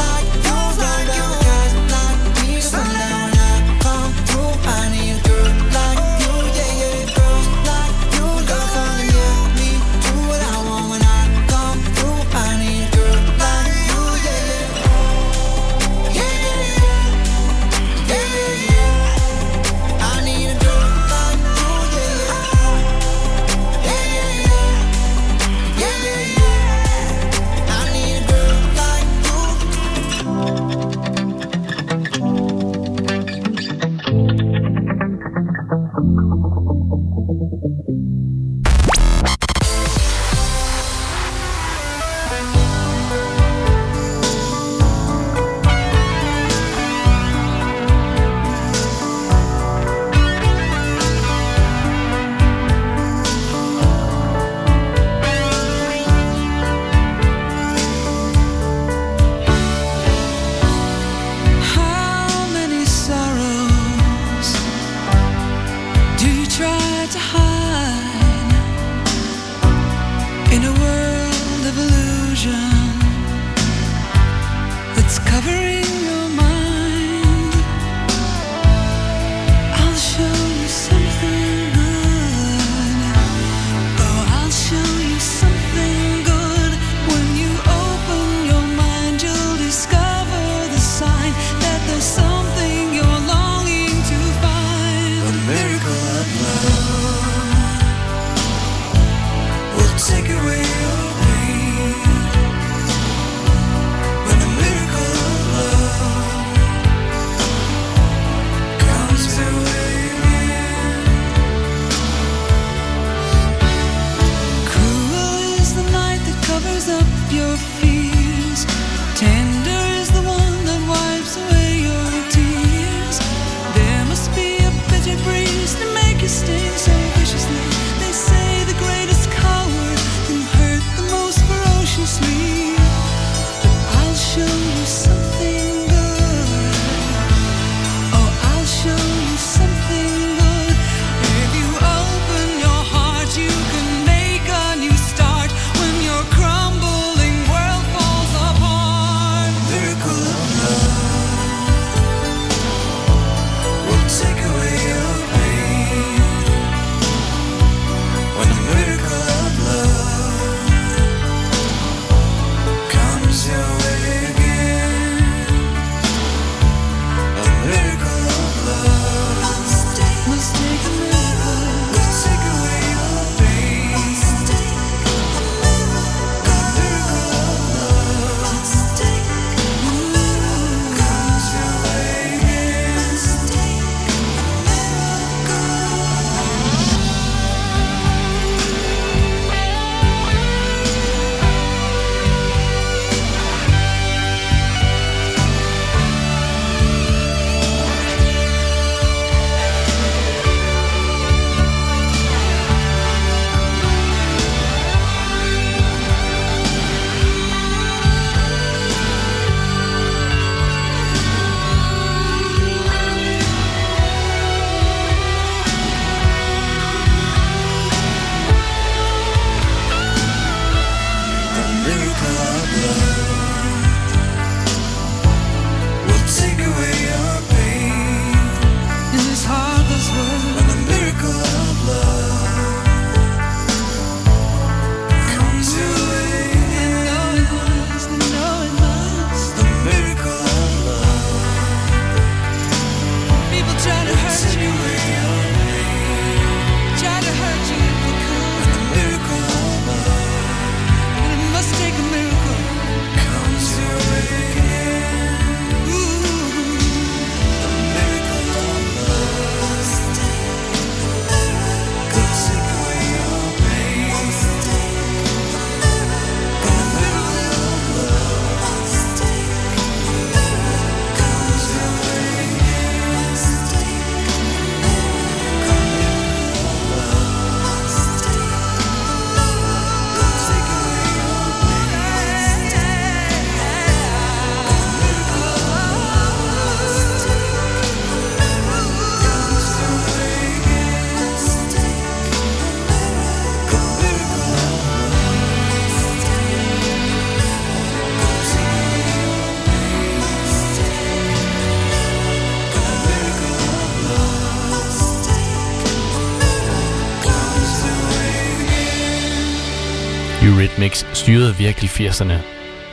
i 311.84 311.86
80'erne. 311.86 312.34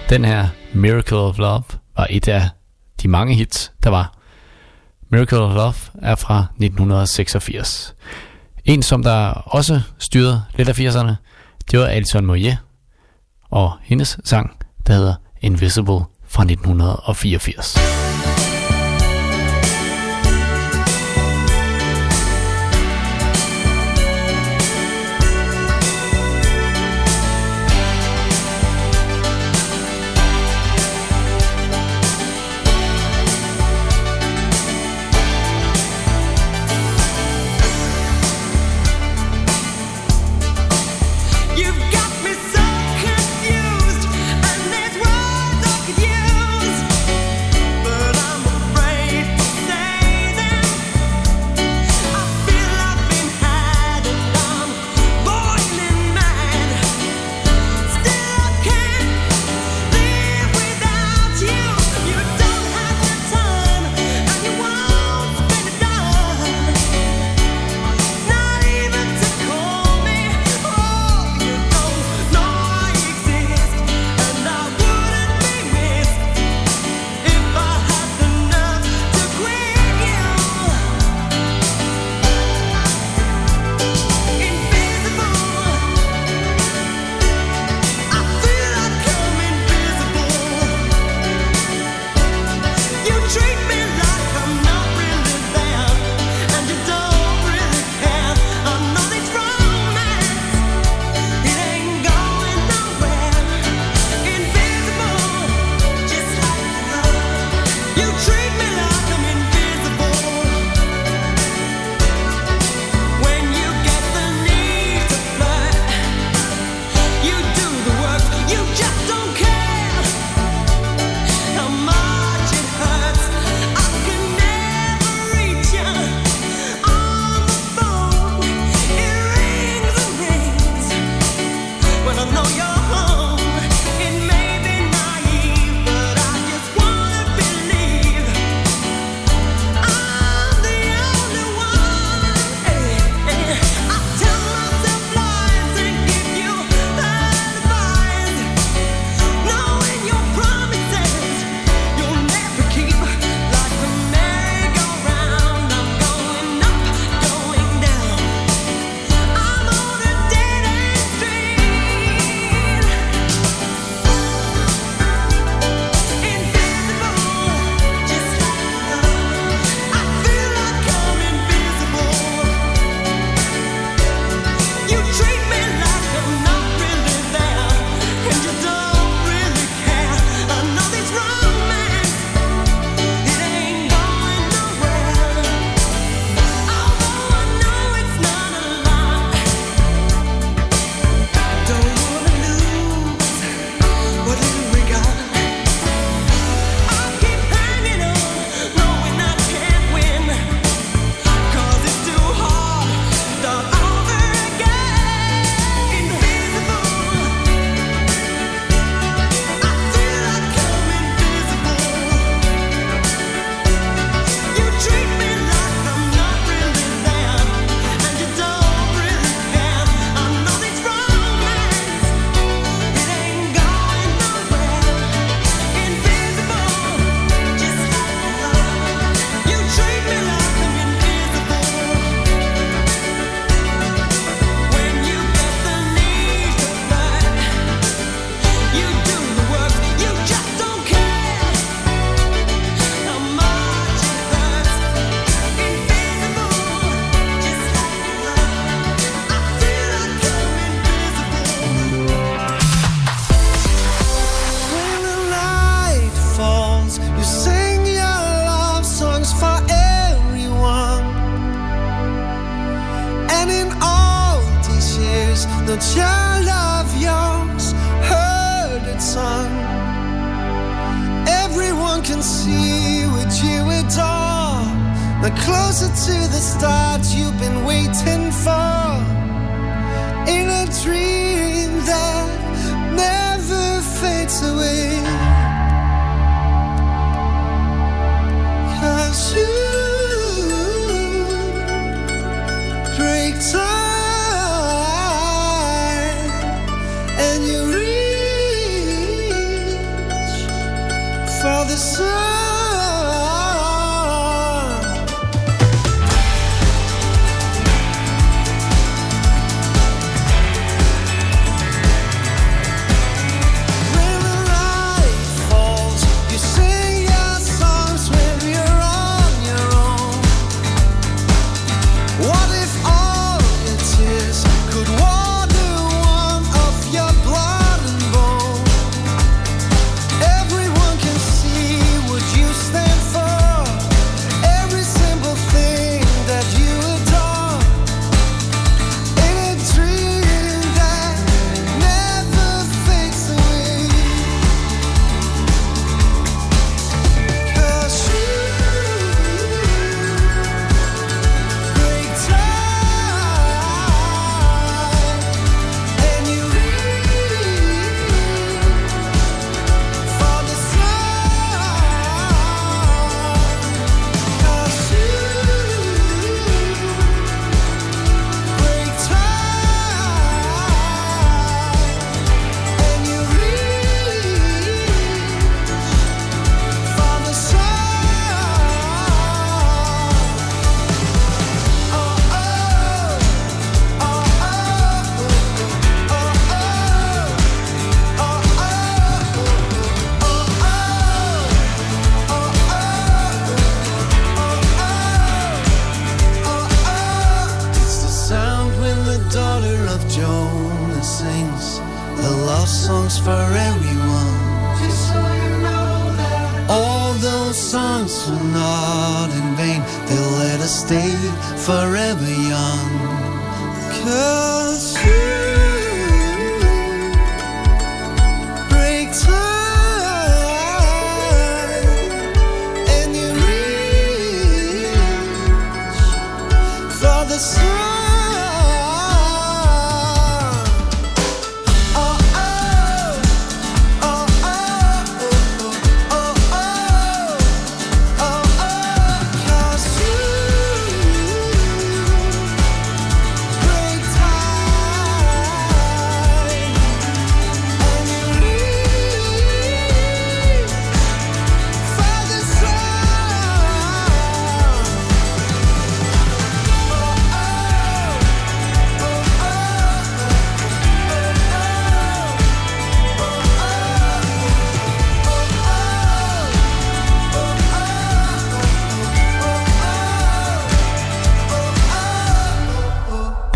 Den 0.09 0.25
her, 0.25 0.49
Miracle 0.75 1.19
of 1.19 1.39
Love, 1.39 1.63
var 1.97 2.07
et 2.11 2.29
af 2.29 2.49
de 3.03 3.09
mange 3.09 3.35
hits, 3.35 3.73
der 3.85 3.91
var. 3.91 4.15
Miracle 5.11 5.39
of 5.39 5.55
Love 5.55 5.75
er 6.03 6.15
fra 6.15 6.39
1986. 6.41 7.95
En, 8.65 8.83
som 8.83 9.03
der 9.03 9.29
også 9.31 9.81
styrede 9.99 10.43
lidt 10.55 10.69
af 10.69 10.79
80'erne, 10.79 11.13
det 11.71 11.79
var 11.79 11.87
Alison 11.87 12.27
Moyet 12.27 12.59
og 13.51 13.73
hendes 13.83 14.19
sang, 14.25 14.57
der 14.87 14.93
hedder 14.93 15.15
Invisible 15.41 16.01
fra 16.27 16.43
1984. 16.43 18.08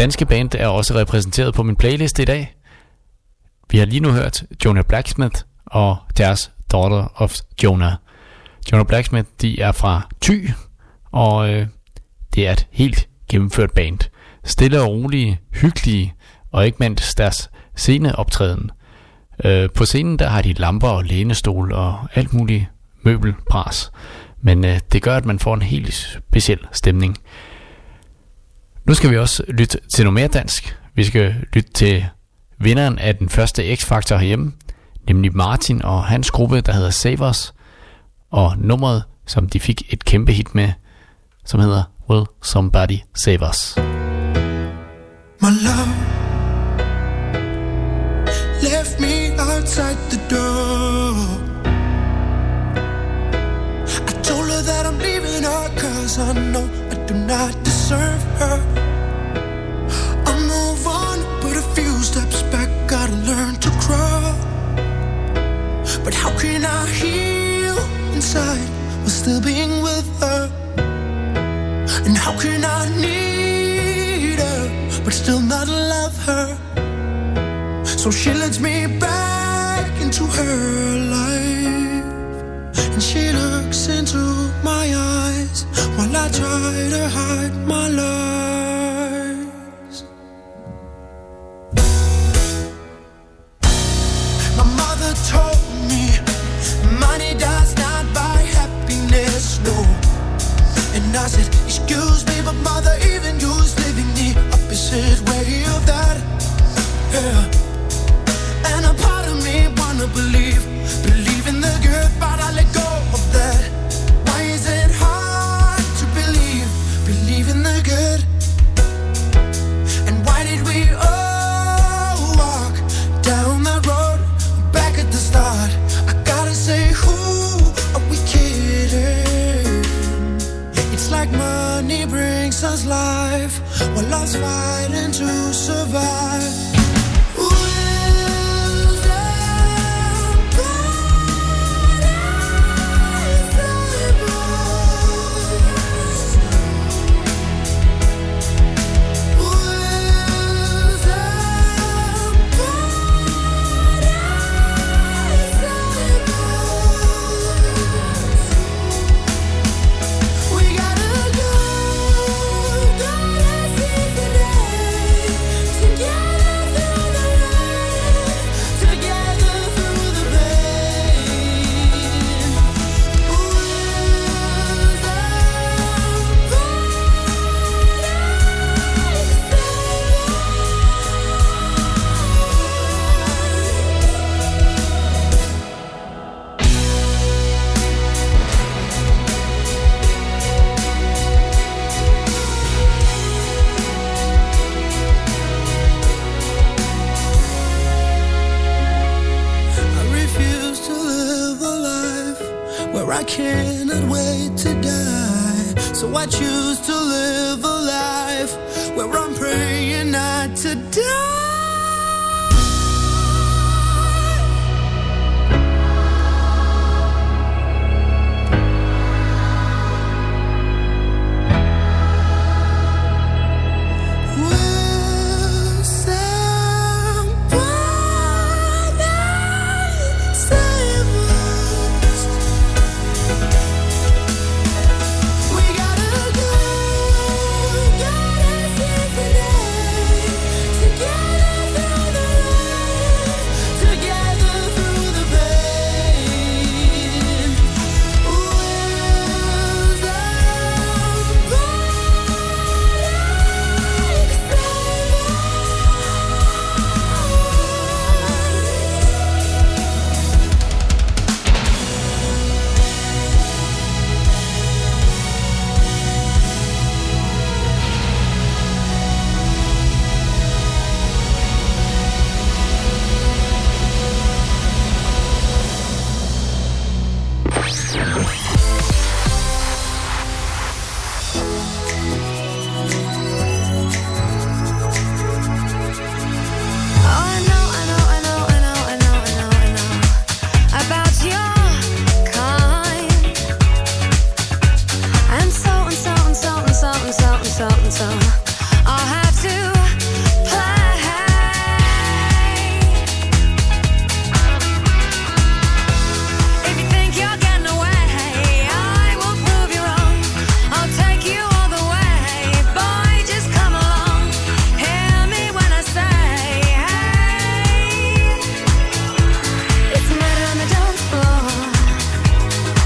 Danske 0.02 0.26
band 0.26 0.54
er 0.54 0.66
også 0.66 0.94
repræsenteret 0.94 1.54
på 1.54 1.62
min 1.62 1.76
playliste 1.76 2.22
i 2.22 2.24
dag. 2.24 2.54
Vi 3.70 3.78
har 3.78 3.86
lige 3.86 4.00
nu 4.00 4.10
hørt 4.10 4.44
Jonah 4.64 4.84
Blacksmith 4.84 5.40
og 5.66 5.96
deres 6.16 6.50
Daughter 6.72 7.12
of 7.14 7.34
Jonah. 7.62 7.92
Jonah 8.72 8.86
Blacksmith, 8.86 9.28
de 9.42 9.60
er 9.60 9.72
fra 9.72 10.08
Thy, 10.22 10.50
og 11.12 11.50
øh, 11.50 11.66
det 12.34 12.46
er 12.46 12.52
et 12.52 12.66
helt 12.70 13.08
gennemført 13.30 13.72
band. 13.72 13.98
Stille 14.44 14.80
og 14.80 14.88
rolige, 14.88 15.40
hyggelige, 15.54 16.14
og 16.52 16.66
ikke 16.66 16.78
mindst 16.80 17.18
deres 17.18 17.50
sceneoptræden. 17.76 18.70
Øh, 19.44 19.70
på 19.70 19.84
scenen 19.84 20.18
der 20.18 20.28
har 20.28 20.42
de 20.42 20.52
lamper 20.52 20.88
og 20.88 21.04
lænestol 21.04 21.72
og 21.72 21.98
alt 22.14 22.32
muligt 22.32 22.66
møbelpras. 23.02 23.92
Men 24.40 24.64
øh, 24.64 24.80
det 24.92 25.02
gør, 25.02 25.16
at 25.16 25.24
man 25.24 25.38
får 25.38 25.54
en 25.54 25.62
helt 25.62 25.94
speciel 25.94 26.58
stemning. 26.72 27.18
Nu 28.86 28.94
skal 28.94 29.10
vi 29.10 29.18
også 29.18 29.44
lytte 29.48 29.78
til 29.94 30.04
noget 30.04 30.14
mere 30.14 30.28
dansk. 30.28 30.76
Vi 30.94 31.04
skal 31.04 31.34
lytte 31.52 31.72
til 31.72 32.06
vinderen 32.60 32.98
af 32.98 33.16
den 33.16 33.28
første 33.28 33.72
X-Factor 33.72 34.16
herhjemme, 34.16 34.52
nemlig 35.08 35.36
Martin 35.36 35.82
og 35.84 36.04
hans 36.04 36.30
gruppe, 36.30 36.60
der 36.60 36.72
hedder 36.72 36.90
Savers, 36.90 37.54
og 38.30 38.54
nummeret, 38.58 39.04
som 39.26 39.48
de 39.48 39.60
fik 39.60 39.82
et 39.92 40.04
kæmpe 40.04 40.32
hit 40.32 40.54
med, 40.54 40.72
som 41.44 41.60
hedder 41.60 41.82
Will 42.10 42.26
Somebody 42.42 42.98
Save 43.14 43.48
Us. 43.48 43.76
My 45.40 45.50
love 45.68 45.92
left 48.62 49.00
me 49.00 49.14
outside 49.38 49.98
the 50.10 50.20
door. 50.30 51.42
I 54.10 54.12
told 54.22 54.48
her 54.50 54.62
that 54.62 54.86
I'm 54.86 54.98
leaving 54.98 55.42
her 55.42 55.68
cause 55.76 56.18
I 56.18 56.32
know 56.52 56.66
I 56.92 57.06
do 57.06 57.14
not 57.14 57.64
deserve 57.64 58.22
her. 58.38 58.71
But 66.04 66.14
how 66.14 66.36
can 66.36 66.64
I 66.64 66.86
heal 67.00 67.78
inside 68.12 68.68
while 69.00 69.08
still 69.08 69.40
being 69.40 69.82
with 69.82 70.08
her? 70.20 70.50
And 72.06 72.16
how 72.16 72.36
can 72.38 72.64
I 72.64 72.88
need 73.00 74.38
her 74.38 74.62
but 75.04 75.12
still 75.12 75.40
not 75.40 75.68
love 75.68 76.16
her? 76.26 76.46
So 77.84 78.10
she 78.10 78.32
leads 78.32 78.58
me 78.58 78.86
back 78.98 79.88
into 80.00 80.24
her 80.24 80.98
life. 81.16 82.82
And 82.94 83.02
she 83.02 83.30
looks 83.30 83.86
into 83.86 84.18
my 84.64 84.84
eyes 84.94 85.66
while 85.96 86.16
I 86.16 86.28
try 86.40 86.88
to 86.94 87.08
hide 87.08 87.54
my 87.66 87.88
lies. 87.88 88.51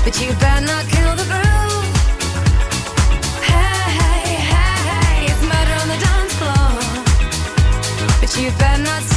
but 0.06 0.20
you 0.20 0.32
better 0.34 0.64
not 0.64 0.86
kill 0.86 1.16
the 1.16 1.24
groove. 1.24 1.86
Hey, 3.42 3.90
hey, 3.98 4.36
hey, 4.52 5.26
it's 5.26 5.42
murder 5.42 5.76
on 5.82 5.88
the 5.88 5.98
dance 6.06 6.34
floor, 6.38 6.70
but 8.20 8.30
you 8.40 8.52
better 8.56 8.82
not. 8.84 9.15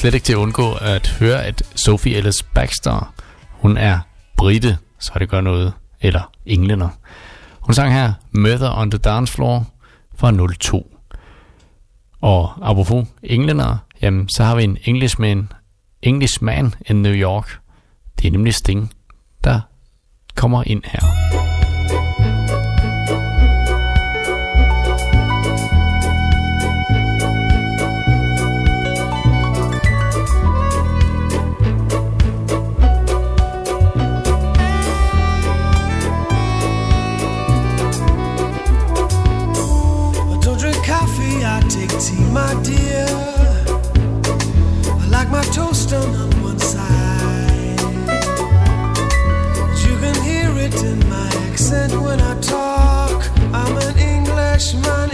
slet 0.00 0.14
ikke 0.14 0.24
til 0.24 0.32
at 0.32 0.36
undgå 0.36 0.72
at 0.72 1.08
høre, 1.08 1.44
at 1.44 1.62
Sophie 1.74 2.16
Ellis 2.16 2.42
Baxter, 2.42 3.14
hun 3.50 3.76
er 3.76 3.98
brite, 4.36 4.78
så 4.98 5.12
det 5.18 5.28
gør 5.28 5.40
noget, 5.40 5.72
eller 6.00 6.32
englænder. 6.46 6.88
Hun 7.60 7.74
sang 7.74 7.92
her 7.92 8.12
Mother 8.30 8.78
on 8.78 8.90
the 8.90 8.98
Dance 8.98 9.32
Floor 9.32 9.66
fra 10.16 10.32
02. 10.60 10.96
Og 12.20 12.52
apropos 12.62 13.08
englænder, 13.22 13.76
jamen, 14.02 14.28
så 14.28 14.44
har 14.44 14.56
vi 14.56 14.64
en 14.64 14.78
englishman, 14.84 15.52
englishman 16.02 16.74
in 16.86 17.02
New 17.02 17.14
York. 17.14 17.58
Det 18.18 18.26
er 18.26 18.32
nemlig 18.32 18.54
Sting, 18.54 18.92
der 19.44 19.60
kommer 20.34 20.62
ind 20.66 20.82
her. 20.84 21.19
Take 41.70 41.96
tea, 42.00 42.24
my 42.32 42.52
dear. 42.64 43.06
I 45.00 45.06
like 45.08 45.30
my 45.30 45.44
toast 45.54 45.90
done 45.90 46.12
on 46.16 46.42
one 46.42 46.58
side. 46.58 47.80
You 49.84 49.96
can 50.02 50.16
hear 50.24 50.50
it 50.58 50.74
in 50.82 50.98
my 51.08 51.28
accent 51.48 51.92
when 51.92 52.20
I 52.20 52.34
talk. 52.40 53.22
I'm 53.54 53.76
an 53.78 53.96
Englishman. 53.98 55.09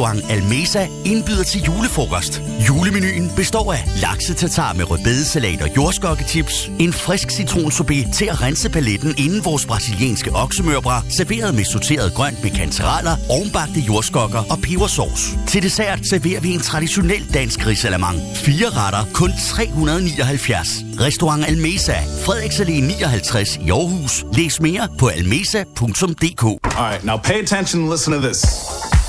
Restaurant 0.00 0.30
Almesa 0.30 0.86
indbyder 1.04 1.44
til 1.44 1.60
julefrokost. 1.60 2.42
Julemenuen 2.68 3.30
består 3.36 3.72
af 3.72 3.88
laksetatar 4.02 4.72
med 4.72 4.90
rødbedesalat 4.90 5.62
og 5.62 5.76
jordskokketips, 5.76 6.70
en 6.78 6.92
frisk 6.92 7.30
citronsorbet 7.30 8.06
til 8.14 8.24
at 8.24 8.42
rense 8.42 8.70
paletten 8.70 9.14
inden 9.18 9.44
vores 9.44 9.66
brasilianske 9.66 10.30
oksemørbrad, 10.34 11.02
serveret 11.16 11.54
med 11.54 11.64
sorteret 11.64 12.14
grønt 12.14 12.42
med 12.42 12.50
kantereller, 12.50 13.16
ovenbagte 13.28 13.80
jordskokker 13.80 14.42
og 14.50 14.58
pebersauce. 14.62 15.38
Til 15.46 15.62
dessert 15.62 16.00
serverer 16.10 16.40
vi 16.40 16.54
en 16.54 16.60
traditionel 16.60 17.34
dansk 17.34 17.66
risalamang. 17.66 18.18
Fire 18.34 18.68
retter, 18.68 19.04
kun 19.14 19.30
379. 19.48 20.68
Restaurant 21.00 21.44
Almesa, 21.48 21.96
Frederiks 22.24 22.60
Allé 22.60 22.80
59 22.80 23.56
i 23.56 23.70
Aarhus. 23.70 24.24
Læs 24.32 24.60
mere 24.60 24.88
på 24.98 25.08
almesa.dk. 25.08 26.44
All 26.44 26.90
right, 26.90 27.04
now 27.04 27.16
pay 27.16 27.42
attention 27.42 27.82
and 27.82 27.90
listen 27.90 28.12
to 28.12 28.20
this. 28.20 28.79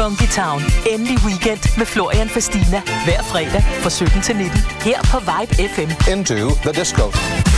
Funky 0.00 0.26
Town. 0.26 0.62
Endelig 0.86 1.18
weekend 1.24 1.78
med 1.78 1.86
Florian 1.86 2.28
Fastina. 2.28 2.82
Hver 3.04 3.22
fredag 3.22 3.62
fra 3.82 3.90
17 3.90 4.22
til 4.22 4.36
19. 4.36 4.58
Her 4.80 5.02
på 5.02 5.18
Vibe 5.18 5.68
FM. 5.74 6.10
Into 6.12 6.50
the 6.64 6.80
disco. 6.80 7.49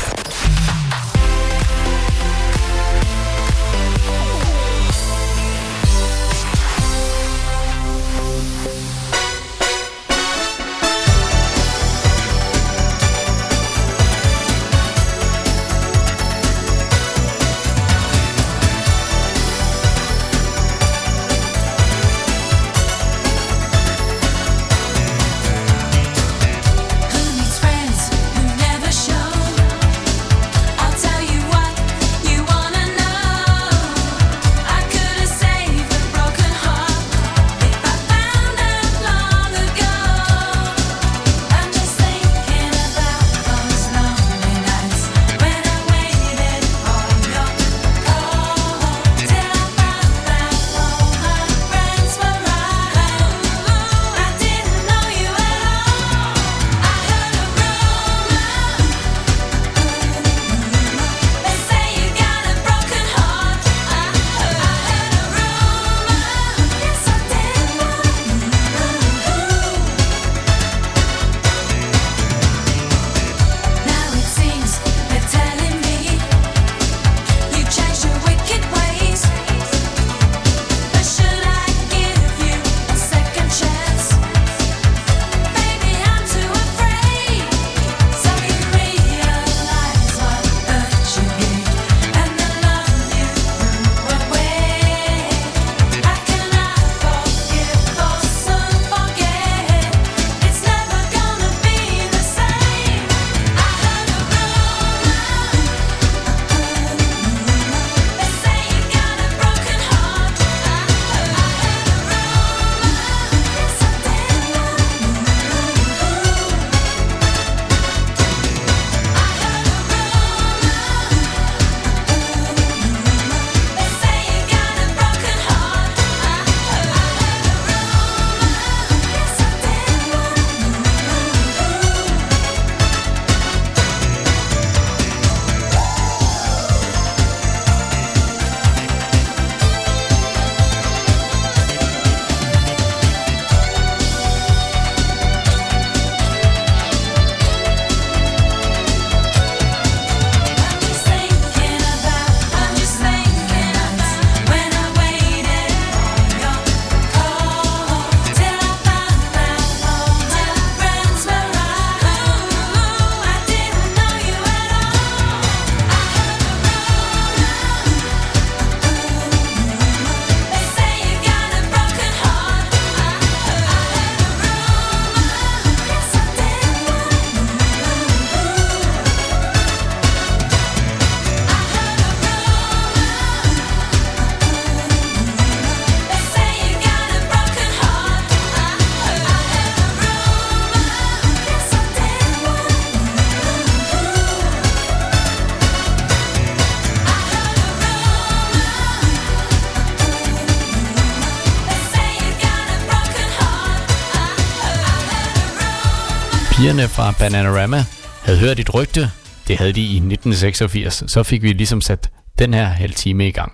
pigerne 206.73 206.89
fra 206.89 207.15
Bananarama 207.19 207.85
havde 208.24 208.39
hørt 208.39 208.59
et 208.59 208.74
rygte. 208.74 209.11
Det 209.49 209.59
havde 209.59 209.73
de 209.73 209.81
i 209.81 209.97
1986. 209.97 211.05
Så 211.07 211.23
fik 211.23 211.43
vi 211.43 211.53
ligesom 211.53 211.81
sat 211.81 212.11
den 212.39 212.55
her 212.55 212.65
halv 212.65 212.94
time 212.94 213.28
i 213.28 213.31
gang. 213.31 213.53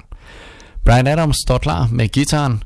Brian 0.84 1.06
Adams 1.06 1.36
står 1.46 1.58
klar 1.58 1.88
med 1.92 2.08
gitaren, 2.08 2.62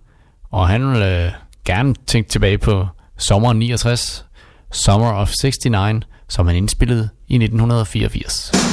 og 0.51 0.69
han 0.69 0.93
vil 0.93 1.03
øh, 1.03 1.33
gerne 1.65 1.95
tænke 2.07 2.31
tilbage 2.31 2.59
på 2.59 2.87
sommeren 3.19 3.59
69, 3.59 4.25
Summer 4.73 5.13
of 5.13 5.31
69, 5.45 6.07
som 6.29 6.47
han 6.47 6.57
indspillede 6.57 7.09
i 7.29 7.35
1984. 7.35 8.72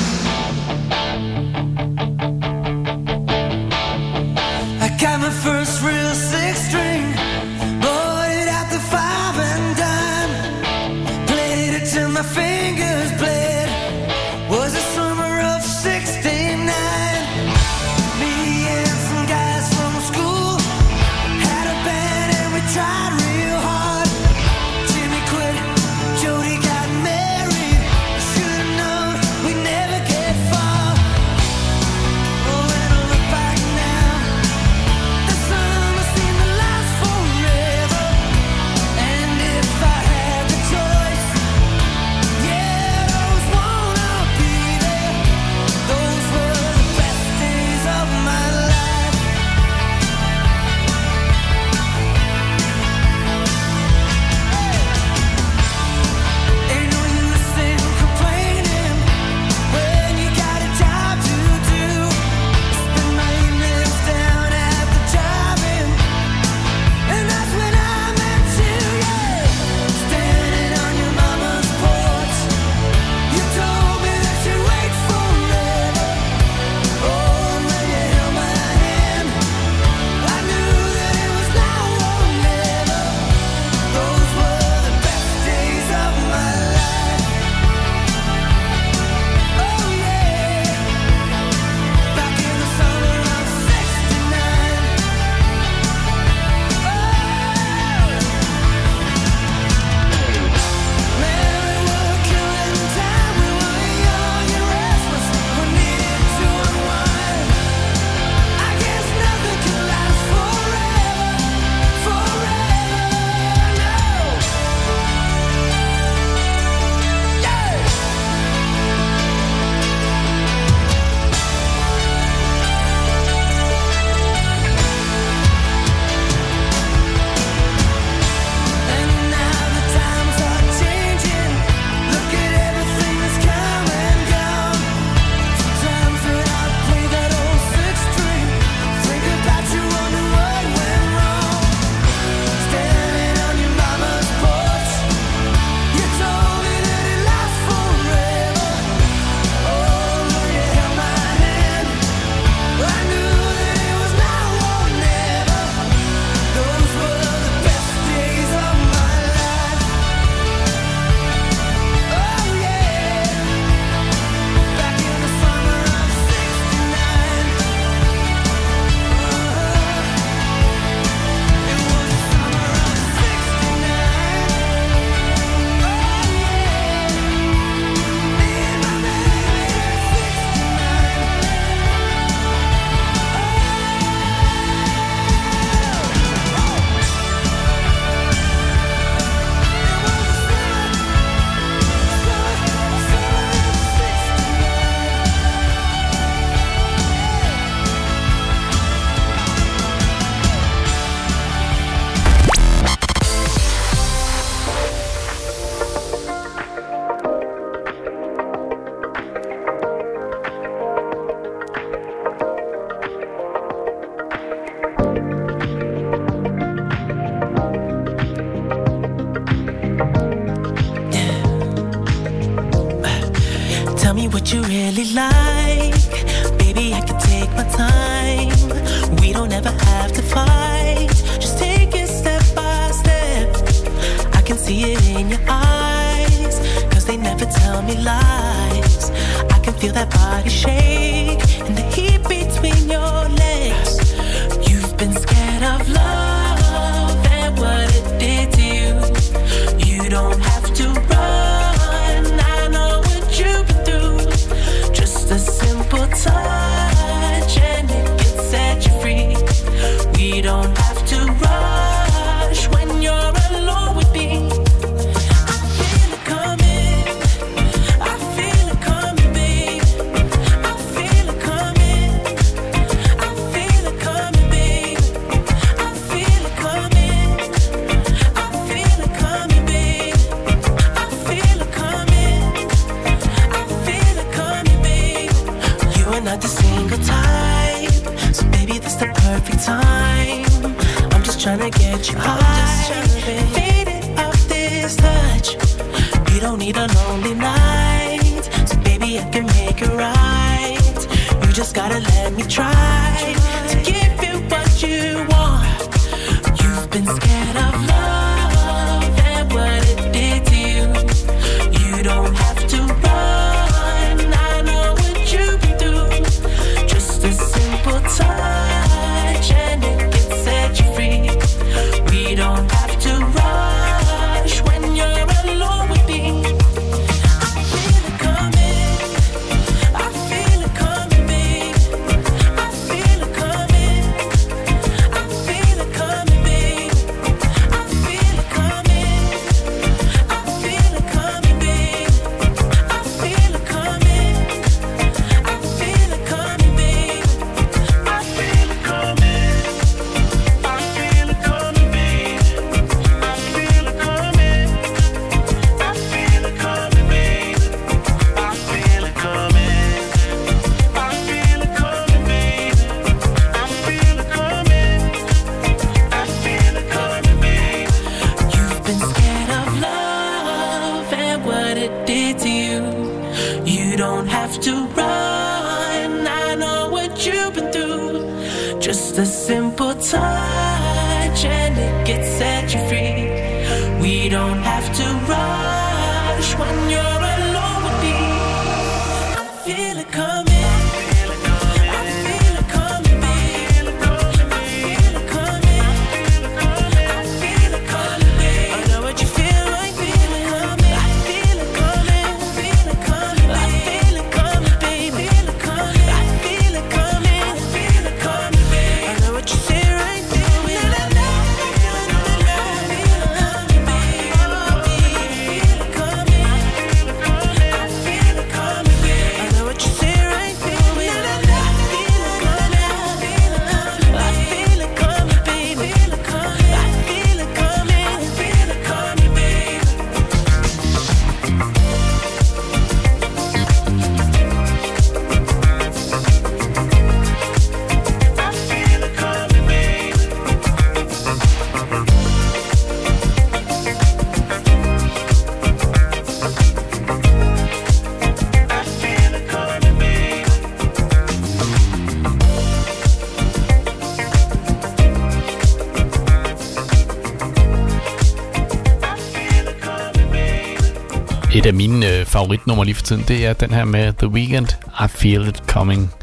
favoritnummer 462.29 462.83
lige 462.83 462.95
for 462.95 463.03
tiden, 463.03 463.23
det 463.27 463.45
er 463.45 463.53
den 463.53 463.73
her 463.73 463.85
med 463.85 464.13
The 464.13 464.27
Weeknd, 464.27 464.67
I 465.05 465.07
Feel 465.07 465.47
It 465.47 465.57
Coming. 465.67 466.13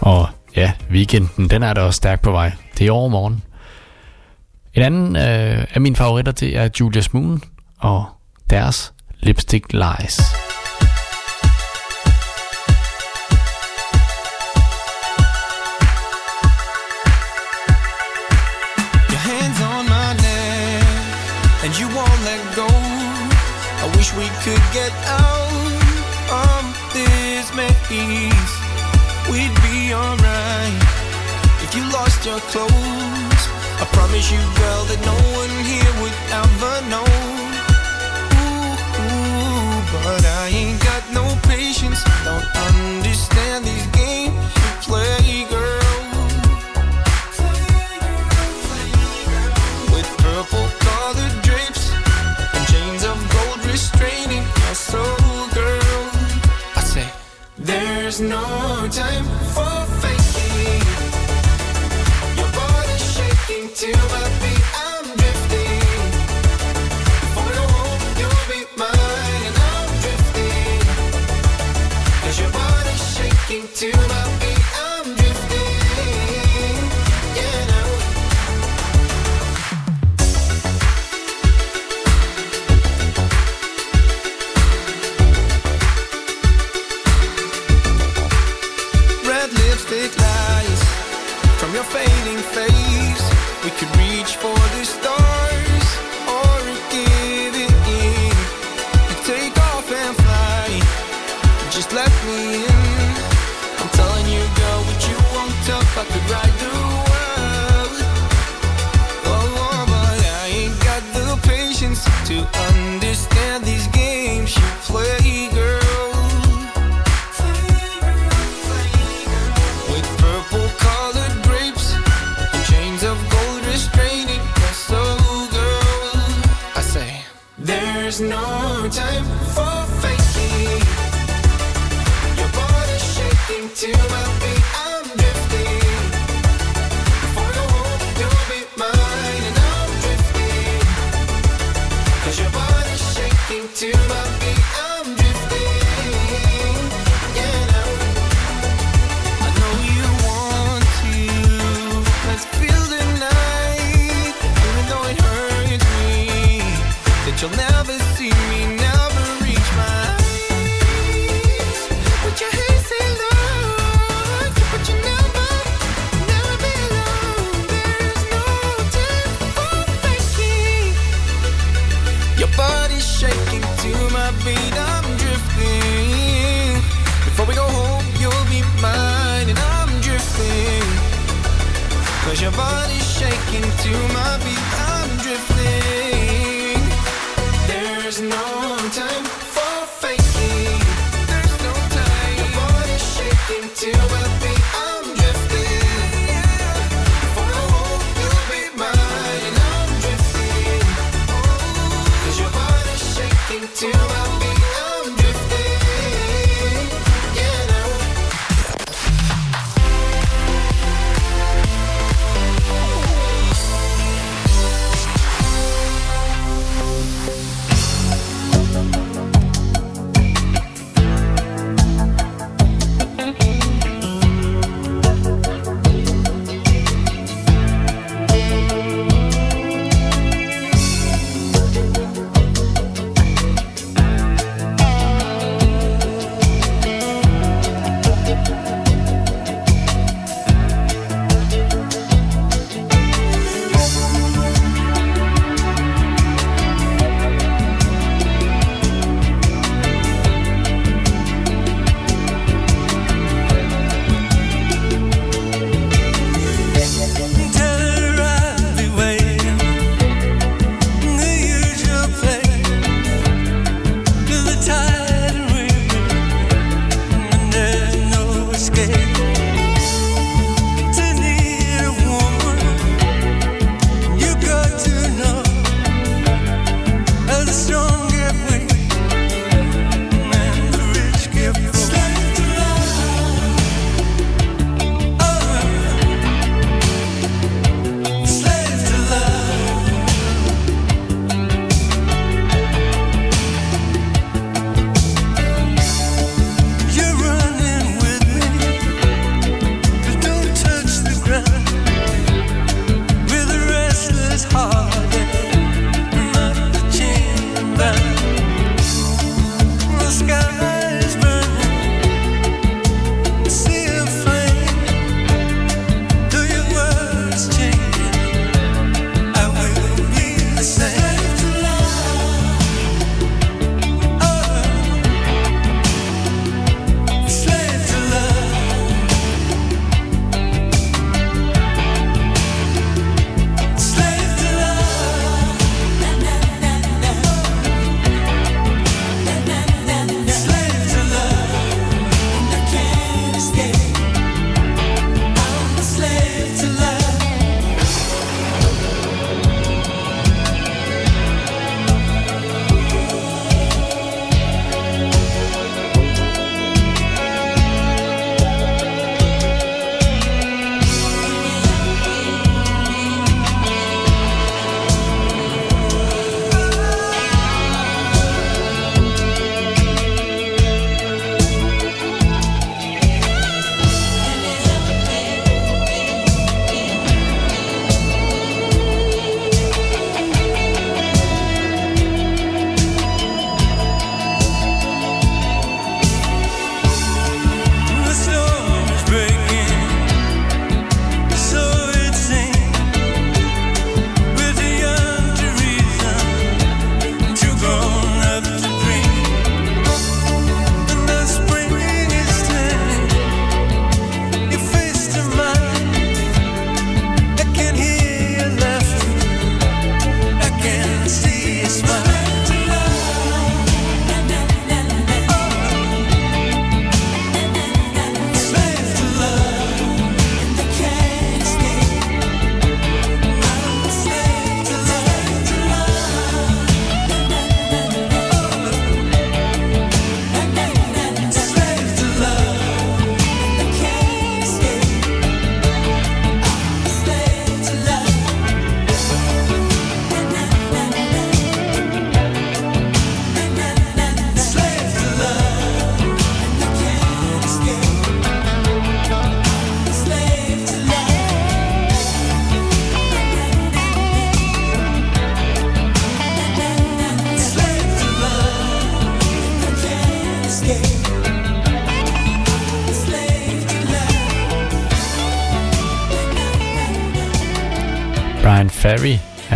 Og 0.00 0.28
ja, 0.56 0.72
weekenden, 0.90 1.50
den 1.50 1.62
er 1.62 1.72
da 1.72 1.80
også 1.80 1.96
stærkt 1.96 2.22
på 2.22 2.30
vej. 2.30 2.52
Det 2.78 2.86
er 2.86 2.92
overmorgen. 2.92 3.42
En 4.74 4.82
anden 4.82 5.16
øh, 5.16 5.66
af 5.74 5.80
mine 5.80 5.96
favoritter, 5.96 6.32
det 6.32 6.56
er 6.56 6.68
Julia 6.80 7.02
Moon 7.12 7.42
og 7.78 8.04
deres 8.50 8.92
Lipstick 9.20 9.72
Lies. 9.72 10.20
could 24.44 24.72
get 24.72 24.89
a. 32.56 32.64
I 33.82 33.86
promise 33.92 34.30
you, 34.30 34.38
girl, 34.60 34.82
that 34.90 35.00
no 35.04 35.16
one 35.40 35.52
here 35.64 35.92
would 36.00 36.16
ever 36.42 36.74
know. 36.92 37.06
Ooh, 38.36 38.76
ooh, 39.04 39.76
but 39.92 40.24
I 40.24 40.48
ain't 40.48 40.80
got 40.82 41.02
no 41.12 41.24
patience, 41.48 42.02
don't 42.24 42.46
understand. 42.68 43.39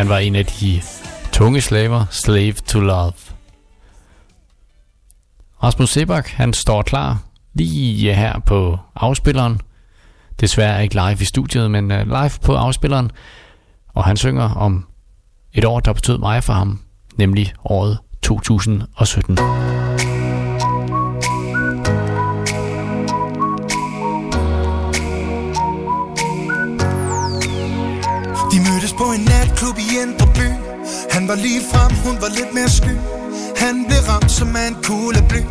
Han 0.05 0.09
var 0.11 0.19
en 0.19 0.37
af 0.37 0.47
de 0.47 0.83
tunge 1.33 1.61
slaver, 1.61 2.05
Slave 2.11 2.53
to 2.53 2.81
Love. 2.81 3.13
Rasmus 5.63 5.91
Sebak, 5.91 6.29
han 6.29 6.53
står 6.53 6.83
klar 6.83 7.23
lige 7.55 8.15
her 8.15 8.39
på 8.39 8.79
afspilleren. 8.95 9.61
Desværre 10.41 10.83
ikke 10.83 10.95
live 10.95 11.17
i 11.21 11.25
studiet, 11.25 11.71
men 11.71 11.91
øh, 11.91 12.07
live 12.07 12.31
på 12.43 12.55
afspilleren. 12.55 13.11
Og 13.89 14.05
han 14.05 14.17
synger 14.17 14.55
om 14.55 14.87
et 15.53 15.65
år, 15.65 15.81
der 15.81 15.93
betød 15.93 16.19
meget 16.19 16.45
for 16.45 16.53
ham, 16.53 16.81
nemlig 17.19 17.53
året 17.65 17.99
2017. 18.23 19.39
var 31.35 31.43
lige 31.43 31.63
frem, 31.73 31.93
hun 32.07 32.17
var 32.23 32.31
lidt 32.39 32.53
mere 32.55 32.71
sky. 32.81 32.95
Han 33.57 33.75
blev 33.89 34.03
ramt 34.11 34.31
som 34.31 34.49
en 34.49 34.75
kugle 34.87 35.21
bly 35.29 35.43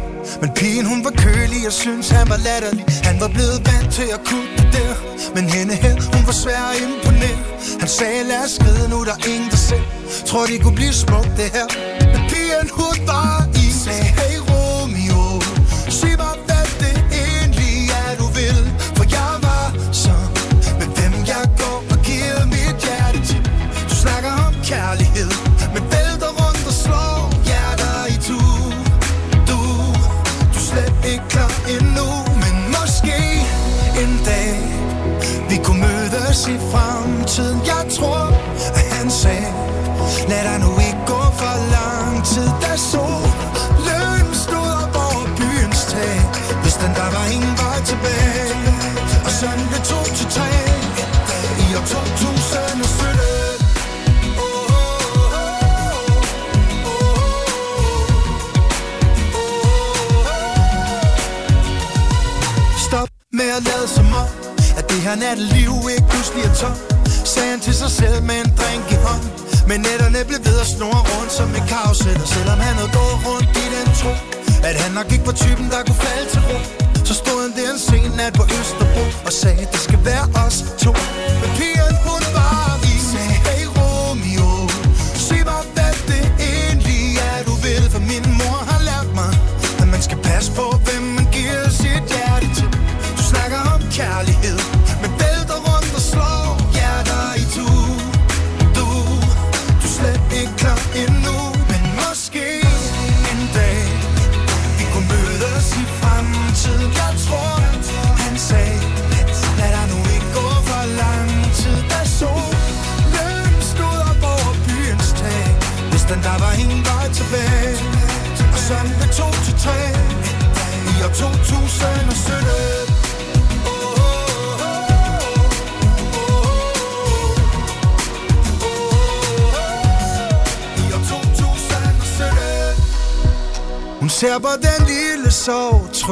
Men 0.42 0.50
pigen 0.58 0.86
hun 0.86 1.00
var 1.06 1.14
kølig, 1.26 1.60
jeg 1.68 1.74
synes 1.84 2.10
han 2.10 2.30
var 2.34 2.40
latterlig. 2.48 2.86
Han 3.08 3.16
var 3.24 3.30
blevet 3.36 3.60
vant 3.68 3.90
til 3.98 4.08
at 4.18 4.22
kunne 4.30 4.50
det 4.58 4.68
der 4.76 4.94
Men 5.36 5.46
hende 5.56 5.74
her, 5.84 5.94
hun 6.14 6.24
var 6.30 6.36
svær 6.44 6.64
at 6.72 6.78
imponere. 6.86 7.40
Han 7.82 7.90
sagde, 7.98 8.24
lad 8.32 8.42
os 8.46 8.52
skride, 8.58 8.90
nu 8.92 8.98
er 9.04 9.08
der 9.12 9.18
ingen 9.32 9.50
der 9.54 9.62
ser. 9.68 9.84
Tror 10.30 10.46
de 10.46 10.60
kunne 10.64 10.78
blive 10.82 10.94
smukt 10.94 11.32
det 11.40 11.50
her. 11.58 11.68
Men 12.14 12.22
pigen 12.32 12.68
hun 12.80 12.96
var 13.12 13.34
i 13.62 13.66
Sagde, 13.84 14.23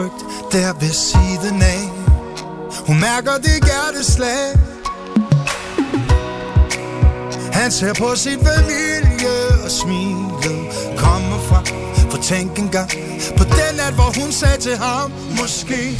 trygt 0.01 0.51
der 0.51 0.73
ved 0.73 0.93
siden 0.93 1.61
af. 1.61 1.83
Hun 2.87 2.99
mærker 2.99 3.35
det 3.37 3.57
hjerteslag. 3.67 4.47
Han 7.53 7.71
ser 7.71 7.93
på 7.93 8.15
sin 8.15 8.39
familie 8.49 9.35
og 9.65 9.71
smilet 9.71 10.59
kommer 10.97 11.39
fra 11.39 11.63
For 12.11 12.17
tænk 12.17 12.59
engang 12.59 12.89
på 13.37 13.43
den 13.43 13.75
nat, 13.77 13.93
hvor 13.93 14.21
hun 14.21 14.31
sagde 14.31 14.61
til 14.61 14.77
ham 14.77 15.11
Måske 15.41 15.97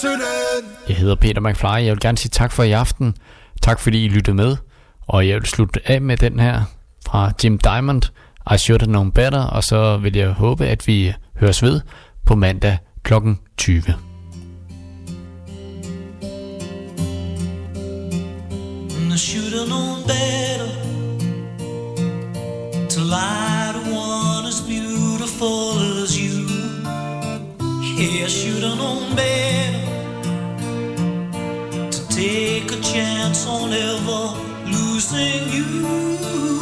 2017 0.00 0.88
Jeg 0.88 0.96
hedder 0.96 1.14
Peter 1.14 1.40
McFly. 1.40 1.66
Jeg 1.66 1.92
vil 1.92 2.00
gerne 2.00 2.18
sige 2.18 2.30
tak 2.30 2.52
for 2.52 2.62
i 2.62 2.72
aften. 2.72 3.14
Tak 3.62 3.80
fordi 3.80 4.04
I 4.04 4.08
lyttede 4.08 4.36
med. 4.36 4.56
Og 5.06 5.28
jeg 5.28 5.34
vil 5.34 5.46
slutte 5.46 5.80
af 5.84 6.00
med 6.00 6.16
den 6.16 6.40
her 6.40 6.62
fra 7.06 7.32
Jim 7.44 7.58
Diamond. 7.58 8.02
I 8.54 8.58
should 8.58 8.80
have 8.80 8.92
known 8.92 9.12
better. 9.12 9.42
Og 9.42 9.64
så 9.64 9.96
vil 9.96 10.16
jeg 10.16 10.30
håbe, 10.30 10.66
at 10.66 10.86
vi 10.86 11.14
høres 11.40 11.62
ved 11.62 11.80
på 12.26 12.34
mandag 12.34 12.78
kl. 13.02 13.14
20. 13.56 13.82
And 18.96 19.12
I 19.14 19.18
should 19.18 19.52
have 19.52 19.66
known 19.66 20.02
better 20.06 20.70
to 22.88 23.00
lie 23.00 23.72
to 23.72 23.80
one 23.90 24.48
as 24.48 24.60
beautiful 24.60 26.02
as 26.04 26.16
you. 26.16 26.46
Yeah, 27.98 28.26
I 28.26 28.28
should 28.28 28.62
have 28.62 28.76
known 28.76 29.16
better 29.16 29.79
take 32.20 32.70
a 32.70 32.80
chance 32.82 33.46
on 33.46 33.72
ever 33.72 34.24
losing 34.66 35.48
you. 35.54 36.59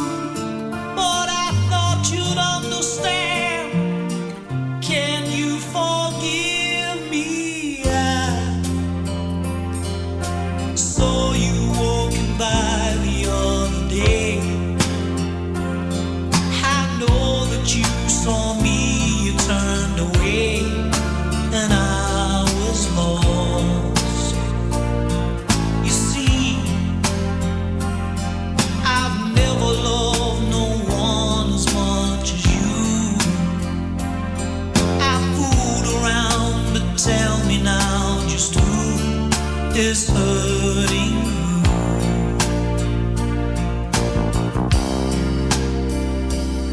is 39.79 40.09
hurting. 40.09 41.15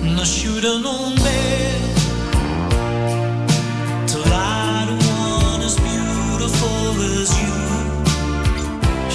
And 0.03 0.19
I 0.19 0.25
should 0.25 0.65
have 0.65 0.83
known 0.83 1.15
better. 1.15 1.95
To 4.11 4.19
lie 4.31 4.87
to 4.89 4.97
one 5.07 5.63
as 5.63 5.77
beautiful 5.89 6.91
as 7.21 7.31
you. 7.43 7.55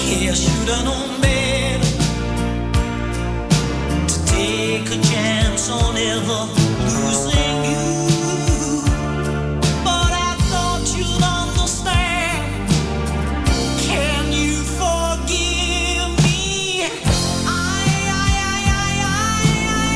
Yeah, 0.06 0.30
I 0.30 0.34
should 0.34 0.68
have 0.74 0.84
known 0.86 1.20
better. 1.20 1.92
To 4.12 4.16
take 4.32 4.86
a 4.86 5.00
chance 5.10 5.68
on 5.68 5.96
ever 5.96 6.42
losing 6.86 7.31